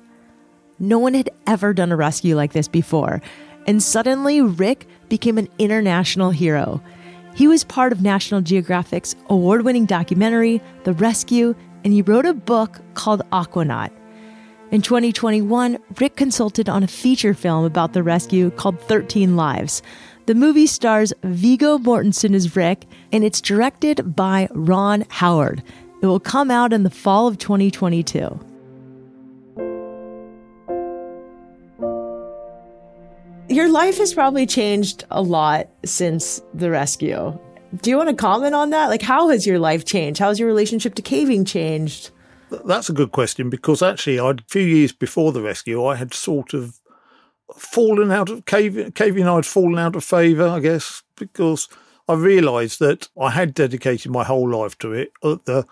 No 0.79 0.99
one 0.99 1.13
had 1.13 1.29
ever 1.47 1.73
done 1.73 1.91
a 1.91 1.95
rescue 1.95 2.35
like 2.35 2.53
this 2.53 2.67
before, 2.67 3.21
and 3.67 3.81
suddenly 3.81 4.41
Rick 4.41 4.87
became 5.09 5.37
an 5.37 5.47
international 5.57 6.31
hero. 6.31 6.81
He 7.35 7.49
was 7.49 7.65
part 7.65 7.91
of 7.91 8.01
National 8.01 8.39
Geographic's 8.39 9.13
award 9.29 9.65
winning 9.65 9.85
documentary, 9.85 10.61
The 10.85 10.93
Rescue, 10.93 11.53
and 11.83 11.91
he 11.91 12.01
wrote 12.01 12.25
a 12.25 12.33
book 12.33 12.79
called 12.93 13.23
Aquanaut. 13.31 13.91
In 14.71 14.81
2021, 14.81 15.77
Rick 15.99 16.15
consulted 16.15 16.69
on 16.69 16.81
a 16.81 16.87
feature 16.87 17.33
film 17.33 17.65
about 17.65 17.91
the 17.91 18.03
rescue 18.03 18.51
called 18.51 18.79
13 18.79 19.35
Lives. 19.35 19.81
The 20.27 20.33
movie 20.33 20.65
stars 20.65 21.11
Viggo 21.23 21.77
Mortensen 21.77 22.33
as 22.33 22.55
Rick, 22.55 22.85
and 23.11 23.25
it's 23.25 23.41
directed 23.41 24.15
by 24.15 24.47
Ron 24.51 25.03
Howard. 25.09 25.61
It 26.01 26.05
will 26.05 26.21
come 26.21 26.49
out 26.49 26.71
in 26.71 26.83
the 26.83 26.89
fall 26.89 27.27
of 27.27 27.37
2022. 27.37 28.54
Your 33.49 33.69
life 33.69 33.99
has 33.99 34.13
probably 34.13 34.47
changed 34.47 35.05
a 35.11 35.21
lot 35.21 35.69
since 35.85 36.41
the 36.53 36.71
rescue. 36.71 37.37
Do 37.81 37.89
you 37.89 37.97
want 37.97 38.09
to 38.09 38.15
comment 38.15 38.55
on 38.55 38.71
that? 38.71 38.87
Like, 38.87 39.03
how 39.03 39.29
has 39.29 39.45
your 39.45 39.59
life 39.59 39.85
changed? 39.85 40.19
How 40.19 40.29
has 40.29 40.39
your 40.39 40.47
relationship 40.47 40.95
to 40.95 41.01
caving 41.01 41.45
changed? 41.45 42.09
That's 42.65 42.89
a 42.89 42.93
good 42.93 43.11
question 43.11 43.49
because 43.49 43.81
actually, 43.83 44.19
I'd, 44.19 44.39
a 44.39 44.45
few 44.47 44.63
years 44.63 44.91
before 44.91 45.31
the 45.31 45.41
rescue, 45.41 45.85
I 45.85 45.95
had 45.95 46.13
sort 46.13 46.53
of 46.53 46.79
fallen 47.55 48.11
out 48.11 48.29
of 48.29 48.45
caving. 48.45 48.91
Caving, 48.93 49.27
I'd 49.27 49.45
fallen 49.45 49.77
out 49.77 49.95
of 49.95 50.03
favour, 50.03 50.47
I 50.47 50.59
guess, 50.59 51.03
because 51.15 51.67
I 52.07 52.13
realised 52.13 52.79
that 52.79 53.09
I 53.19 53.29
had 53.29 53.53
dedicated 53.53 54.11
my 54.11 54.23
whole 54.23 54.49
life 54.49 54.77
to 54.79 54.93
it 54.93 55.11
at 55.23 55.45
the 55.45 55.67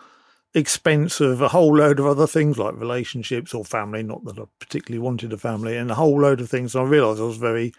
expense 0.53 1.19
of 1.19 1.41
a 1.41 1.49
whole 1.49 1.75
load 1.75 1.99
of 1.99 2.05
other 2.05 2.27
things 2.27 2.57
like 2.57 2.75
relationships 2.75 3.53
or 3.53 3.65
family. 3.65 4.03
Not 4.03 4.23
that 4.25 4.39
I 4.39 4.43
particularly 4.59 4.99
wanted 4.99 5.33
a 5.33 5.37
family, 5.37 5.77
and 5.77 5.89
a 5.91 5.95
whole 5.95 6.19
load 6.19 6.41
of 6.41 6.49
things. 6.49 6.75
And 6.75 6.85
I 6.85 6.89
realised 6.89 7.19
I 7.19 7.25
was 7.25 7.37
very 7.37 7.73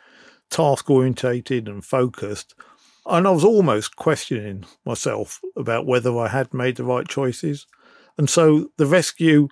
task 0.50 0.90
orientated 0.90 1.68
and 1.68 1.84
focused. 1.84 2.54
And 3.06 3.26
I 3.26 3.30
was 3.30 3.44
almost 3.44 3.96
questioning 3.96 4.64
myself 4.84 5.40
about 5.56 5.86
whether 5.86 6.16
I 6.18 6.28
had 6.28 6.54
made 6.54 6.76
the 6.76 6.84
right 6.84 7.06
choices. 7.06 7.66
And 8.16 8.30
so 8.30 8.70
the 8.78 8.86
rescue 8.86 9.48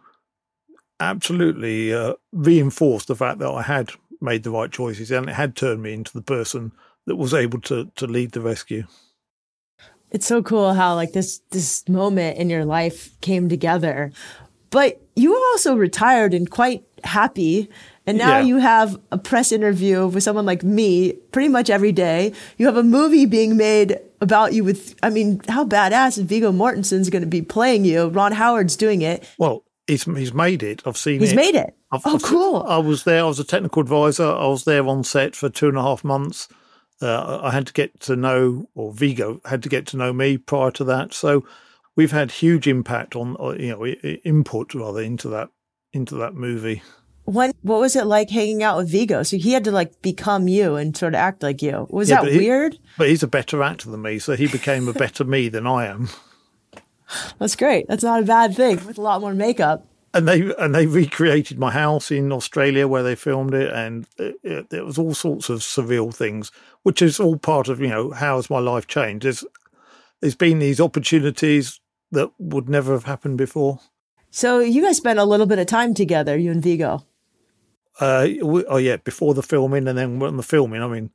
absolutely 1.00 1.92
uh, 1.92 2.14
reinforced 2.32 3.08
the 3.08 3.16
fact 3.16 3.40
that 3.40 3.50
I 3.50 3.62
had 3.62 3.90
made 4.20 4.44
the 4.44 4.52
right 4.52 4.70
choices 4.70 5.11
and 5.11 5.28
it 5.28 5.35
had 5.35 5.56
turned 5.56 5.82
me 5.82 5.92
into 5.92 6.12
the 6.12 6.22
person 6.22 6.72
that 7.06 7.16
was 7.16 7.35
able 7.35 7.61
to, 7.62 7.90
to 7.96 8.06
lead 8.06 8.32
the 8.32 8.40
rescue 8.40 8.85
it's 10.12 10.27
so 10.27 10.42
cool 10.42 10.75
how 10.75 10.94
like 10.94 11.12
this 11.12 11.40
this 11.51 11.88
moment 11.88 12.38
in 12.38 12.48
your 12.51 12.64
life 12.64 13.11
came 13.20 13.48
together. 13.48 14.12
But 14.70 15.01
you 15.16 15.31
were 15.33 15.44
also 15.53 15.77
retired 15.77 16.33
and 16.35 16.48
quite 16.51 16.85
happy. 17.05 17.68
And 18.07 18.18
now 18.18 18.38
Yeah. 18.38 18.44
you 18.44 18.57
have 18.59 18.98
a 19.12 19.18
press 19.18 19.53
interview 19.53 20.07
with 20.07 20.22
someone 20.25 20.46
like 20.46 20.62
me 20.64 21.12
pretty 21.31 21.48
much 21.48 21.68
every 21.70 21.92
day. 21.92 22.33
You 22.59 22.66
have 22.66 22.77
a 22.77 22.83
movie 22.83 23.27
being 23.27 23.57
made 23.57 23.98
about 24.20 24.55
you 24.55 24.64
with, 24.64 24.94
I 25.03 25.11
mean, 25.11 25.40
how 25.48 25.64
badass 25.64 26.16
is 26.18 26.25
Viggo 26.25 26.53
Mortensen's 26.53 27.11
going 27.11 27.22
to 27.22 27.29
be 27.29 27.42
playing 27.42 27.85
you? 27.85 28.09
Ron 28.09 28.33
Howard's 28.33 28.77
doing 28.77 29.03
it. 29.03 29.25
Well, 29.38 29.62
he's 29.87 30.05
he's 30.05 30.33
made 30.35 30.62
it. 30.62 30.83
I've 30.87 30.96
seen 30.96 31.20
He's 31.20 31.33
it. 31.33 31.37
made 31.37 31.55
it. 31.55 31.75
I've- 31.92 32.03
oh, 32.07 32.14
I've- 32.14 32.25
cool. 32.25 32.64
I 32.66 32.79
was 32.79 33.05
there. 33.05 33.20
I 33.25 33.27
was 33.29 33.38
a 33.38 33.44
technical 33.44 33.83
advisor. 33.83 34.27
I 34.33 34.46
was 34.46 34.64
there 34.64 34.87
on 34.88 35.05
set 35.05 35.37
for 35.37 35.48
two 35.51 35.68
and 35.68 35.77
a 35.77 35.83
half 35.83 36.03
months. 36.03 36.48
Uh, 37.03 37.41
I 37.43 37.51
had 37.51 37.67
to 37.67 37.73
get 37.73 37.99
to 38.01 38.17
know, 38.17 38.69
or 38.75 38.93
Viggo 38.93 39.41
had 39.45 39.62
to 39.65 39.69
get 39.69 39.87
to 39.88 39.97
know 39.97 40.12
me 40.12 40.38
prior 40.38 40.71
to 40.73 40.85
that. 40.85 41.12
So 41.12 41.45
we've 41.97 42.12
had 42.12 42.31
huge 42.31 42.67
impact 42.67 43.17
on, 43.17 43.37
you 43.59 43.71
know, 43.71 43.85
input 43.87 44.75
rather 44.75 45.01
into 45.03 45.29
that 45.29 45.49
into 45.93 46.15
that 46.17 46.35
movie. 46.35 46.83
when 47.25 47.53
what 47.62 47.81
was 47.81 47.95
it 47.97 48.07
like 48.07 48.31
hanging 48.31 48.62
out 48.62 48.77
with 48.79 48.91
Viggo? 48.91 49.23
So 49.23 49.37
he 49.37 49.53
had 49.53 49.65
to 49.65 49.71
like 49.73 50.01
become 50.03 50.49
you 50.49 50.77
and 50.77 50.97
sort 50.97 51.15
of 51.15 51.19
act 51.19 51.43
like 51.43 51.61
you. 51.62 51.87
Was 51.91 52.09
Yeah, 52.09 52.17
that 52.17 52.23
but 52.25 52.33
he- 52.33 52.38
weird? 52.38 52.79
But 52.99 53.09
he's 53.09 53.23
a 53.23 53.29
better 53.29 53.62
actor 53.62 53.91
than 53.91 54.03
me, 54.03 54.19
so 54.19 54.35
he 54.37 54.47
became 54.49 54.88
a 54.88 54.93
better 54.93 55.25
me 55.25 55.49
than 55.49 55.67
I 55.67 55.87
am. 55.87 56.09
That's 57.38 57.57
great. 57.57 57.87
That's 57.88 58.03
not 58.03 58.23
a 58.23 58.27
bad 58.27 58.57
thing 58.57 58.85
with 58.87 58.97
a 58.99 59.03
lot 59.03 59.21
more 59.21 59.35
makeup. 59.35 59.87
And 60.14 60.29
they 60.29 60.55
and 60.59 60.75
they 60.75 60.87
recreated 60.87 61.59
my 61.59 61.70
house 61.70 62.11
in 62.11 62.33
Australia 62.33 62.87
where 62.87 63.03
they 63.03 63.14
filmed 63.14 63.55
it, 63.55 63.72
and 63.72 64.07
it, 64.18 64.37
it, 64.42 64.70
there 64.70 64.85
was 64.85 64.98
all 64.98 65.14
sorts 65.14 65.48
of 65.48 65.61
surreal 65.61 66.14
things, 66.14 66.53
which 66.83 67.01
is 67.01 67.18
all 67.18 67.38
part 67.38 67.68
of 67.68 67.81
you 67.81 67.88
know 67.88 68.11
how 68.11 68.37
has 68.37 68.51
my 68.51 68.59
life 68.59 68.87
changed. 68.87 69.25
There's 69.25 69.44
there's 70.20 70.35
been 70.35 70.59
these 70.59 70.81
opportunities 70.81 71.81
that 72.11 72.31
would 72.38 72.68
never 72.68 72.92
have 72.92 73.05
happened 73.05 73.38
before. 73.38 73.81
So 74.31 74.61
you 74.61 74.83
guys 74.83 74.98
spent 74.98 75.18
a 75.18 75.25
little 75.25 75.46
bit 75.46 75.59
of 75.59 75.66
time 75.66 75.94
together, 75.94 76.37
you 76.37 76.51
and 76.51 76.62
Viggo. 76.62 77.07
Uh, 78.01 78.29
we, 78.42 78.64
oh 78.66 78.79
yeah, 78.79 78.96
before 78.96 79.35
the 79.35 79.42
filming, 79.42 79.88
and 79.88 79.98
then 79.98 80.18
when 80.18 80.37
the 80.37 80.42
filming, 80.42 80.83
I 80.83 80.88
mean, 80.88 81.11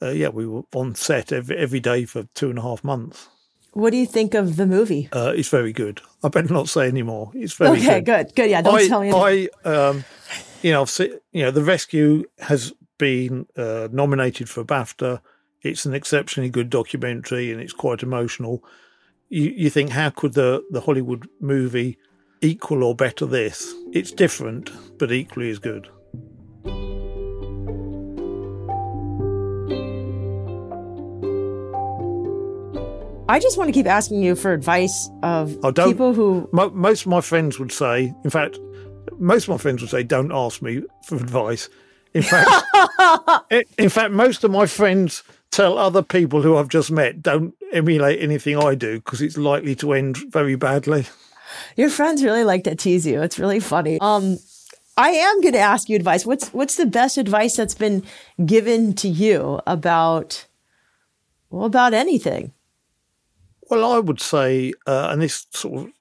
uh, 0.00 0.10
yeah, 0.10 0.28
we 0.28 0.46
were 0.46 0.62
on 0.74 0.94
set 0.94 1.32
every 1.32 1.56
every 1.56 1.80
day 1.80 2.04
for 2.04 2.24
two 2.34 2.50
and 2.50 2.58
a 2.58 2.62
half 2.62 2.84
months. 2.84 3.28
What 3.72 3.90
do 3.90 3.96
you 3.96 4.06
think 4.06 4.34
of 4.34 4.56
the 4.56 4.66
movie? 4.66 5.08
Uh, 5.12 5.32
it's 5.36 5.48
very 5.48 5.72
good. 5.72 6.00
I 6.24 6.28
better 6.28 6.52
not 6.52 6.68
say 6.68 6.88
any 6.88 7.02
more. 7.02 7.30
It's 7.34 7.52
very 7.54 7.78
Okay, 7.78 8.00
good. 8.00 8.26
good, 8.28 8.34
good. 8.34 8.50
Yeah, 8.50 8.62
don't 8.62 8.74
I, 8.74 8.88
tell 8.88 9.00
me. 9.00 9.08
anything. 9.10 9.48
I, 9.64 9.68
um, 9.68 10.04
you 10.62 10.72
know, 10.72 10.86
you 10.98 11.42
know, 11.44 11.50
the 11.50 11.62
rescue 11.62 12.24
has 12.40 12.72
been 12.98 13.46
uh, 13.56 13.88
nominated 13.92 14.48
for 14.48 14.64
BAFTA. 14.64 15.20
It's 15.62 15.84
an 15.86 15.94
exceptionally 15.94 16.50
good 16.50 16.70
documentary, 16.70 17.52
and 17.52 17.60
it's 17.60 17.72
quite 17.72 18.02
emotional. 18.02 18.64
You, 19.28 19.52
you 19.56 19.70
think, 19.70 19.90
how 19.90 20.10
could 20.10 20.34
the 20.34 20.64
the 20.70 20.80
Hollywood 20.80 21.28
movie 21.40 21.98
equal 22.40 22.82
or 22.82 22.94
better 22.94 23.26
this? 23.26 23.74
It's 23.92 24.10
different, 24.10 24.70
but 24.98 25.12
equally 25.12 25.50
as 25.50 25.58
good. 25.58 25.88
I 33.28 33.38
just 33.38 33.58
want 33.58 33.68
to 33.68 33.72
keep 33.72 33.86
asking 33.86 34.22
you 34.22 34.34
for 34.34 34.52
advice 34.54 35.10
of 35.22 35.58
Oh, 35.62 35.70
people 35.72 36.14
who. 36.14 36.48
Mo- 36.52 36.70
most 36.70 37.02
of 37.02 37.08
my 37.08 37.20
friends 37.20 37.58
would 37.58 37.72
say, 37.72 38.14
in 38.24 38.30
fact, 38.30 38.58
most 39.18 39.44
of 39.44 39.48
my 39.50 39.58
friends 39.58 39.82
would 39.82 39.90
say, 39.90 40.02
"Don't 40.02 40.32
ask 40.32 40.62
me 40.62 40.82
for 41.06 41.16
advice." 41.16 41.68
In 42.14 42.22
fact, 42.22 42.50
in 43.78 43.90
fact, 43.90 44.12
most 44.12 44.44
of 44.44 44.50
my 44.50 44.64
friends 44.64 45.22
tell 45.50 45.76
other 45.76 46.02
people 46.02 46.40
who 46.40 46.56
I've 46.56 46.68
just 46.70 46.90
met, 46.90 47.22
"Don't 47.22 47.54
emulate 47.72 48.22
anything 48.22 48.56
I 48.56 48.74
do 48.74 48.94
because 49.00 49.20
it's 49.20 49.36
likely 49.36 49.74
to 49.76 49.92
end 49.92 50.16
very 50.30 50.56
badly." 50.56 51.04
Your 51.76 51.90
friends 51.90 52.24
really 52.24 52.44
like 52.44 52.64
to 52.64 52.74
tease 52.74 53.06
you. 53.06 53.20
It's 53.22 53.38
really 53.38 53.60
funny. 53.60 53.98
Um, 54.00 54.38
I 54.96 55.10
am 55.10 55.40
going 55.42 55.54
to 55.54 55.60
ask 55.60 55.88
you 55.88 55.96
advice. 55.96 56.24
What's 56.24 56.48
what's 56.54 56.76
the 56.76 56.86
best 56.86 57.18
advice 57.18 57.56
that's 57.56 57.74
been 57.74 58.04
given 58.44 58.94
to 58.94 59.08
you 59.08 59.60
about 59.66 60.46
well 61.50 61.66
about 61.66 61.92
anything? 61.92 62.52
Well, 63.70 63.84
I 63.84 63.98
would 63.98 64.20
say, 64.20 64.72
uh, 64.86 65.08
and 65.10 65.20
this 65.20 65.46
sort 65.50 65.86
of 65.86 65.92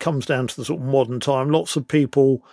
comes 0.00 0.26
down 0.26 0.48
to 0.48 0.56
the 0.56 0.64
sort 0.64 0.80
of 0.80 0.86
modern 0.86 1.20
time. 1.20 1.50
Lots 1.50 1.76
of 1.76 1.86
people 1.86 2.44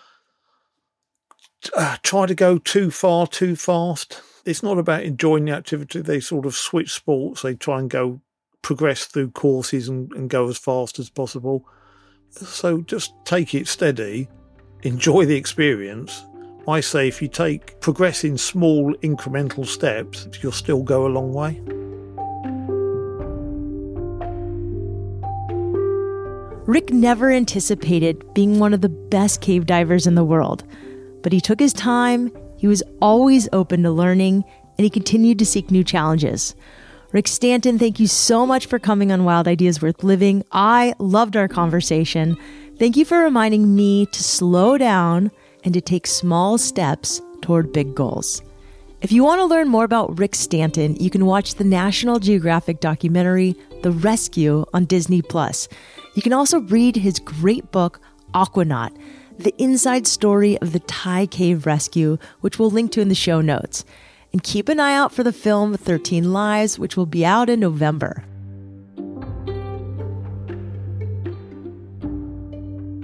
uh, 1.75 1.97
try 2.03 2.27
to 2.27 2.35
go 2.35 2.59
too 2.59 2.91
far 2.91 3.25
too 3.25 3.55
fast. 3.55 4.21
It's 4.45 4.61
not 4.61 4.77
about 4.77 5.03
enjoying 5.03 5.45
the 5.45 5.51
activity. 5.51 6.01
They 6.01 6.19
sort 6.19 6.45
of 6.45 6.55
switch 6.55 6.93
sports. 6.93 7.41
They 7.41 7.55
try 7.55 7.79
and 7.79 7.89
go 7.89 8.21
progress 8.61 9.05
through 9.05 9.31
courses 9.31 9.89
and, 9.89 10.11
and 10.13 10.29
go 10.29 10.47
as 10.47 10.57
fast 10.57 10.99
as 10.99 11.09
possible. 11.09 11.67
So 12.29 12.81
just 12.81 13.13
take 13.25 13.55
it 13.55 13.67
steady, 13.67 14.27
enjoy 14.83 15.25
the 15.25 15.35
experience. 15.35 16.23
I 16.67 16.81
say 16.81 17.07
if 17.07 17.21
you 17.21 17.29
take 17.29 17.79
progress 17.79 18.23
in 18.25 18.37
small 18.37 18.93
incremental 18.95 19.65
steps, 19.65 20.27
you'll 20.41 20.51
still 20.51 20.83
go 20.83 21.07
a 21.07 21.09
long 21.09 21.33
way. 21.33 21.61
Rick 26.67 26.91
never 26.91 27.31
anticipated 27.31 28.33
being 28.33 28.59
one 28.59 28.73
of 28.73 28.81
the 28.81 28.89
best 28.89 29.39
cave 29.39 29.65
divers 29.65 30.05
in 30.05 30.15
the 30.15 30.23
world, 30.25 30.65
but 31.23 31.31
he 31.31 31.39
took 31.39 31.61
his 31.61 31.71
time, 31.71 32.29
he 32.57 32.67
was 32.67 32.83
always 33.01 33.47
open 33.53 33.83
to 33.83 33.91
learning, 33.91 34.43
and 34.77 34.83
he 34.83 34.89
continued 34.89 35.39
to 35.39 35.45
seek 35.45 35.71
new 35.71 35.81
challenges. 35.81 36.55
Rick 37.13 37.29
Stanton, 37.29 37.79
thank 37.79 38.01
you 38.01 38.07
so 38.07 38.45
much 38.45 38.65
for 38.65 38.79
coming 38.79 39.13
on 39.13 39.23
Wild 39.23 39.47
Ideas 39.47 39.81
Worth 39.81 40.03
Living. 40.03 40.43
I 40.51 40.93
loved 40.99 41.37
our 41.37 41.47
conversation. 41.47 42.35
Thank 42.77 42.97
you 42.97 43.05
for 43.05 43.19
reminding 43.19 43.73
me 43.73 44.05
to 44.07 44.21
slow 44.21 44.77
down 44.77 45.31
and 45.63 45.73
to 45.73 45.79
take 45.79 46.05
small 46.05 46.57
steps 46.57 47.21
toward 47.41 47.71
big 47.71 47.95
goals. 47.95 48.41
If 49.07 49.13
you 49.13 49.23
want 49.23 49.39
to 49.39 49.45
learn 49.45 49.69
more 49.69 49.85
about 49.85 50.19
Rick 50.19 50.35
Stanton, 50.35 50.97
you 50.97 51.09
can 51.09 51.25
watch 51.25 51.55
the 51.55 51.63
National 51.63 52.19
Geographic 52.19 52.81
documentary 52.81 53.55
The 53.81 53.91
Rescue 53.91 54.65
on 54.73 54.83
Disney 54.83 55.21
Plus. 55.21 55.69
You 56.15 56.21
can 56.21 56.33
also 56.33 56.59
read 56.59 56.97
his 56.97 57.17
great 57.19 57.71
book 57.71 58.01
Aquanaut, 58.33 58.91
the 59.37 59.55
inside 59.57 60.07
story 60.07 60.57
of 60.57 60.73
the 60.73 60.81
Thai 60.81 61.25
cave 61.27 61.65
rescue, 61.65 62.17
which 62.41 62.59
we'll 62.59 62.69
link 62.69 62.91
to 62.91 62.99
in 62.99 63.07
the 63.07 63.15
show 63.15 63.39
notes. 63.39 63.85
And 64.33 64.43
keep 64.43 64.67
an 64.67 64.77
eye 64.77 64.93
out 64.93 65.13
for 65.13 65.23
the 65.23 65.31
film 65.31 65.77
13 65.77 66.33
Lives, 66.33 66.77
which 66.77 66.97
will 66.97 67.05
be 67.05 67.25
out 67.25 67.49
in 67.49 67.61
November. 67.61 68.25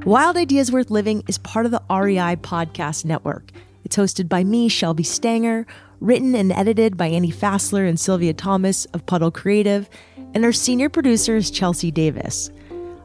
Wild 0.06 0.36
Ideas 0.36 0.70
Worth 0.70 0.92
Living 0.92 1.24
is 1.30 1.38
part 1.38 1.66
of 1.66 1.72
the 1.72 1.82
REI 1.90 2.36
Podcast 2.36 3.06
Network. 3.06 3.54
It's 3.86 3.96
hosted 3.96 4.28
by 4.28 4.44
me, 4.44 4.68
Shelby 4.68 5.04
Stanger, 5.04 5.66
written 6.04 6.36
and 6.36 6.52
edited 6.52 6.98
by 6.98 7.08
Annie 7.08 7.32
Fassler 7.32 7.88
and 7.88 7.98
Sylvia 7.98 8.34
Thomas 8.34 8.84
of 8.88 9.06
Puddle 9.06 9.32
Creative, 9.32 9.90
and 10.34 10.44
our 10.44 10.52
senior 10.52 10.90
producer 10.90 11.38
is 11.38 11.50
Chelsea 11.50 11.92
Davis. 11.92 12.52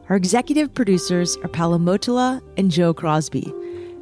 Our 0.09 0.17
executive 0.17 0.73
producers 0.73 1.37
are 1.37 1.47
Paolo 1.47 1.77
Motula 1.77 2.41
and 2.57 2.69
Joe 2.69 2.93
Crosby. 2.93 3.53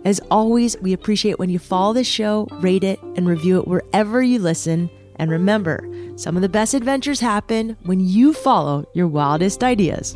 As 0.03 0.19
always, 0.31 0.79
we 0.79 0.93
appreciate 0.93 1.37
when 1.37 1.51
you 1.51 1.59
follow 1.59 1.93
the 1.93 2.03
show, 2.03 2.47
rate 2.53 2.83
it, 2.83 2.99
and 3.15 3.27
review 3.27 3.59
it 3.59 3.67
wherever 3.67 4.23
you 4.23 4.39
listen. 4.39 4.89
And 5.17 5.29
remember, 5.29 5.87
some 6.15 6.35
of 6.35 6.41
the 6.41 6.49
best 6.49 6.73
adventures 6.73 7.19
happen 7.19 7.77
when 7.83 7.99
you 7.99 8.33
follow 8.33 8.89
your 8.95 9.07
wildest 9.07 9.63
ideas. 9.63 10.15